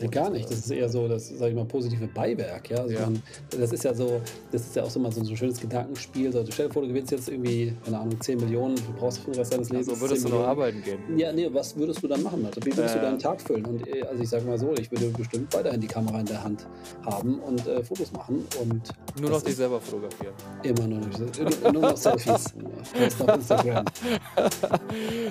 [0.00, 0.44] Ne, gar nicht.
[0.50, 2.78] Das ähm ist eher so das, sage ich mal, positive Beiwerk, ja?
[2.82, 3.06] Also, Ja.
[3.06, 4.20] man das ist ja so
[4.52, 6.32] das ist ja auch so mal so 'n so 'n schönes Gedankenspiel.
[6.32, 9.38] So, stell dir vor, du gewinnst jetzt irgendwie, keine Ahnung, 10.000.000, du brauchst für den
[9.38, 10.46] Rest deines Lebens würdest du noch 10.000.000.
[10.48, 11.18] arbeiten gehen?
[11.18, 12.44] Ja, ne, was würdest du dann machen?
[12.44, 13.22] Also, wie würdest du deinen Äh.
[13.22, 13.64] Tag füllen?
[13.66, 16.42] Und, äh, also, ich sage mal so, ich würde bestimmt weiterhin die Kamera in der
[16.44, 16.66] Hand
[17.04, 18.82] haben und, äh, Fotos machen und
[19.18, 20.34] Nur noch dich selber fotografieren.
[20.62, 22.52] immer nur noch nur nur noch Selfies,
[22.98, 23.84] äh, auf Instagram.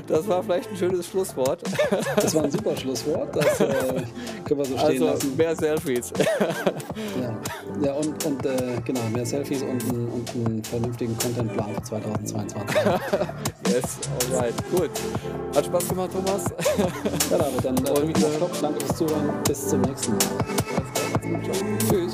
[0.07, 1.61] Das war vielleicht 'n schönes Schlusswort.
[2.15, 3.35] Das war 'n super Schlusswort.
[3.35, 4.03] Das, äh,
[4.55, 5.37] können wir so stehen Also, lassen.
[5.37, 6.13] mehr Selfies.
[7.21, 7.37] Ja.
[7.87, 12.65] Ja, und und, äh, genau, mehr Selfies und und 'n vernünftigen Contentplan für 2022.
[13.67, 13.97] Yes,
[14.31, 14.91] alright, gut.
[15.55, 16.43] Hat Spaß gemacht, Thomas.
[17.31, 18.51] Ja, David, dann, Und, äh Stopp.
[18.61, 19.29] Danke fürs Zuhören.
[19.47, 21.41] Bis zum nächsten Mal.
[21.89, 22.13] Tschüss.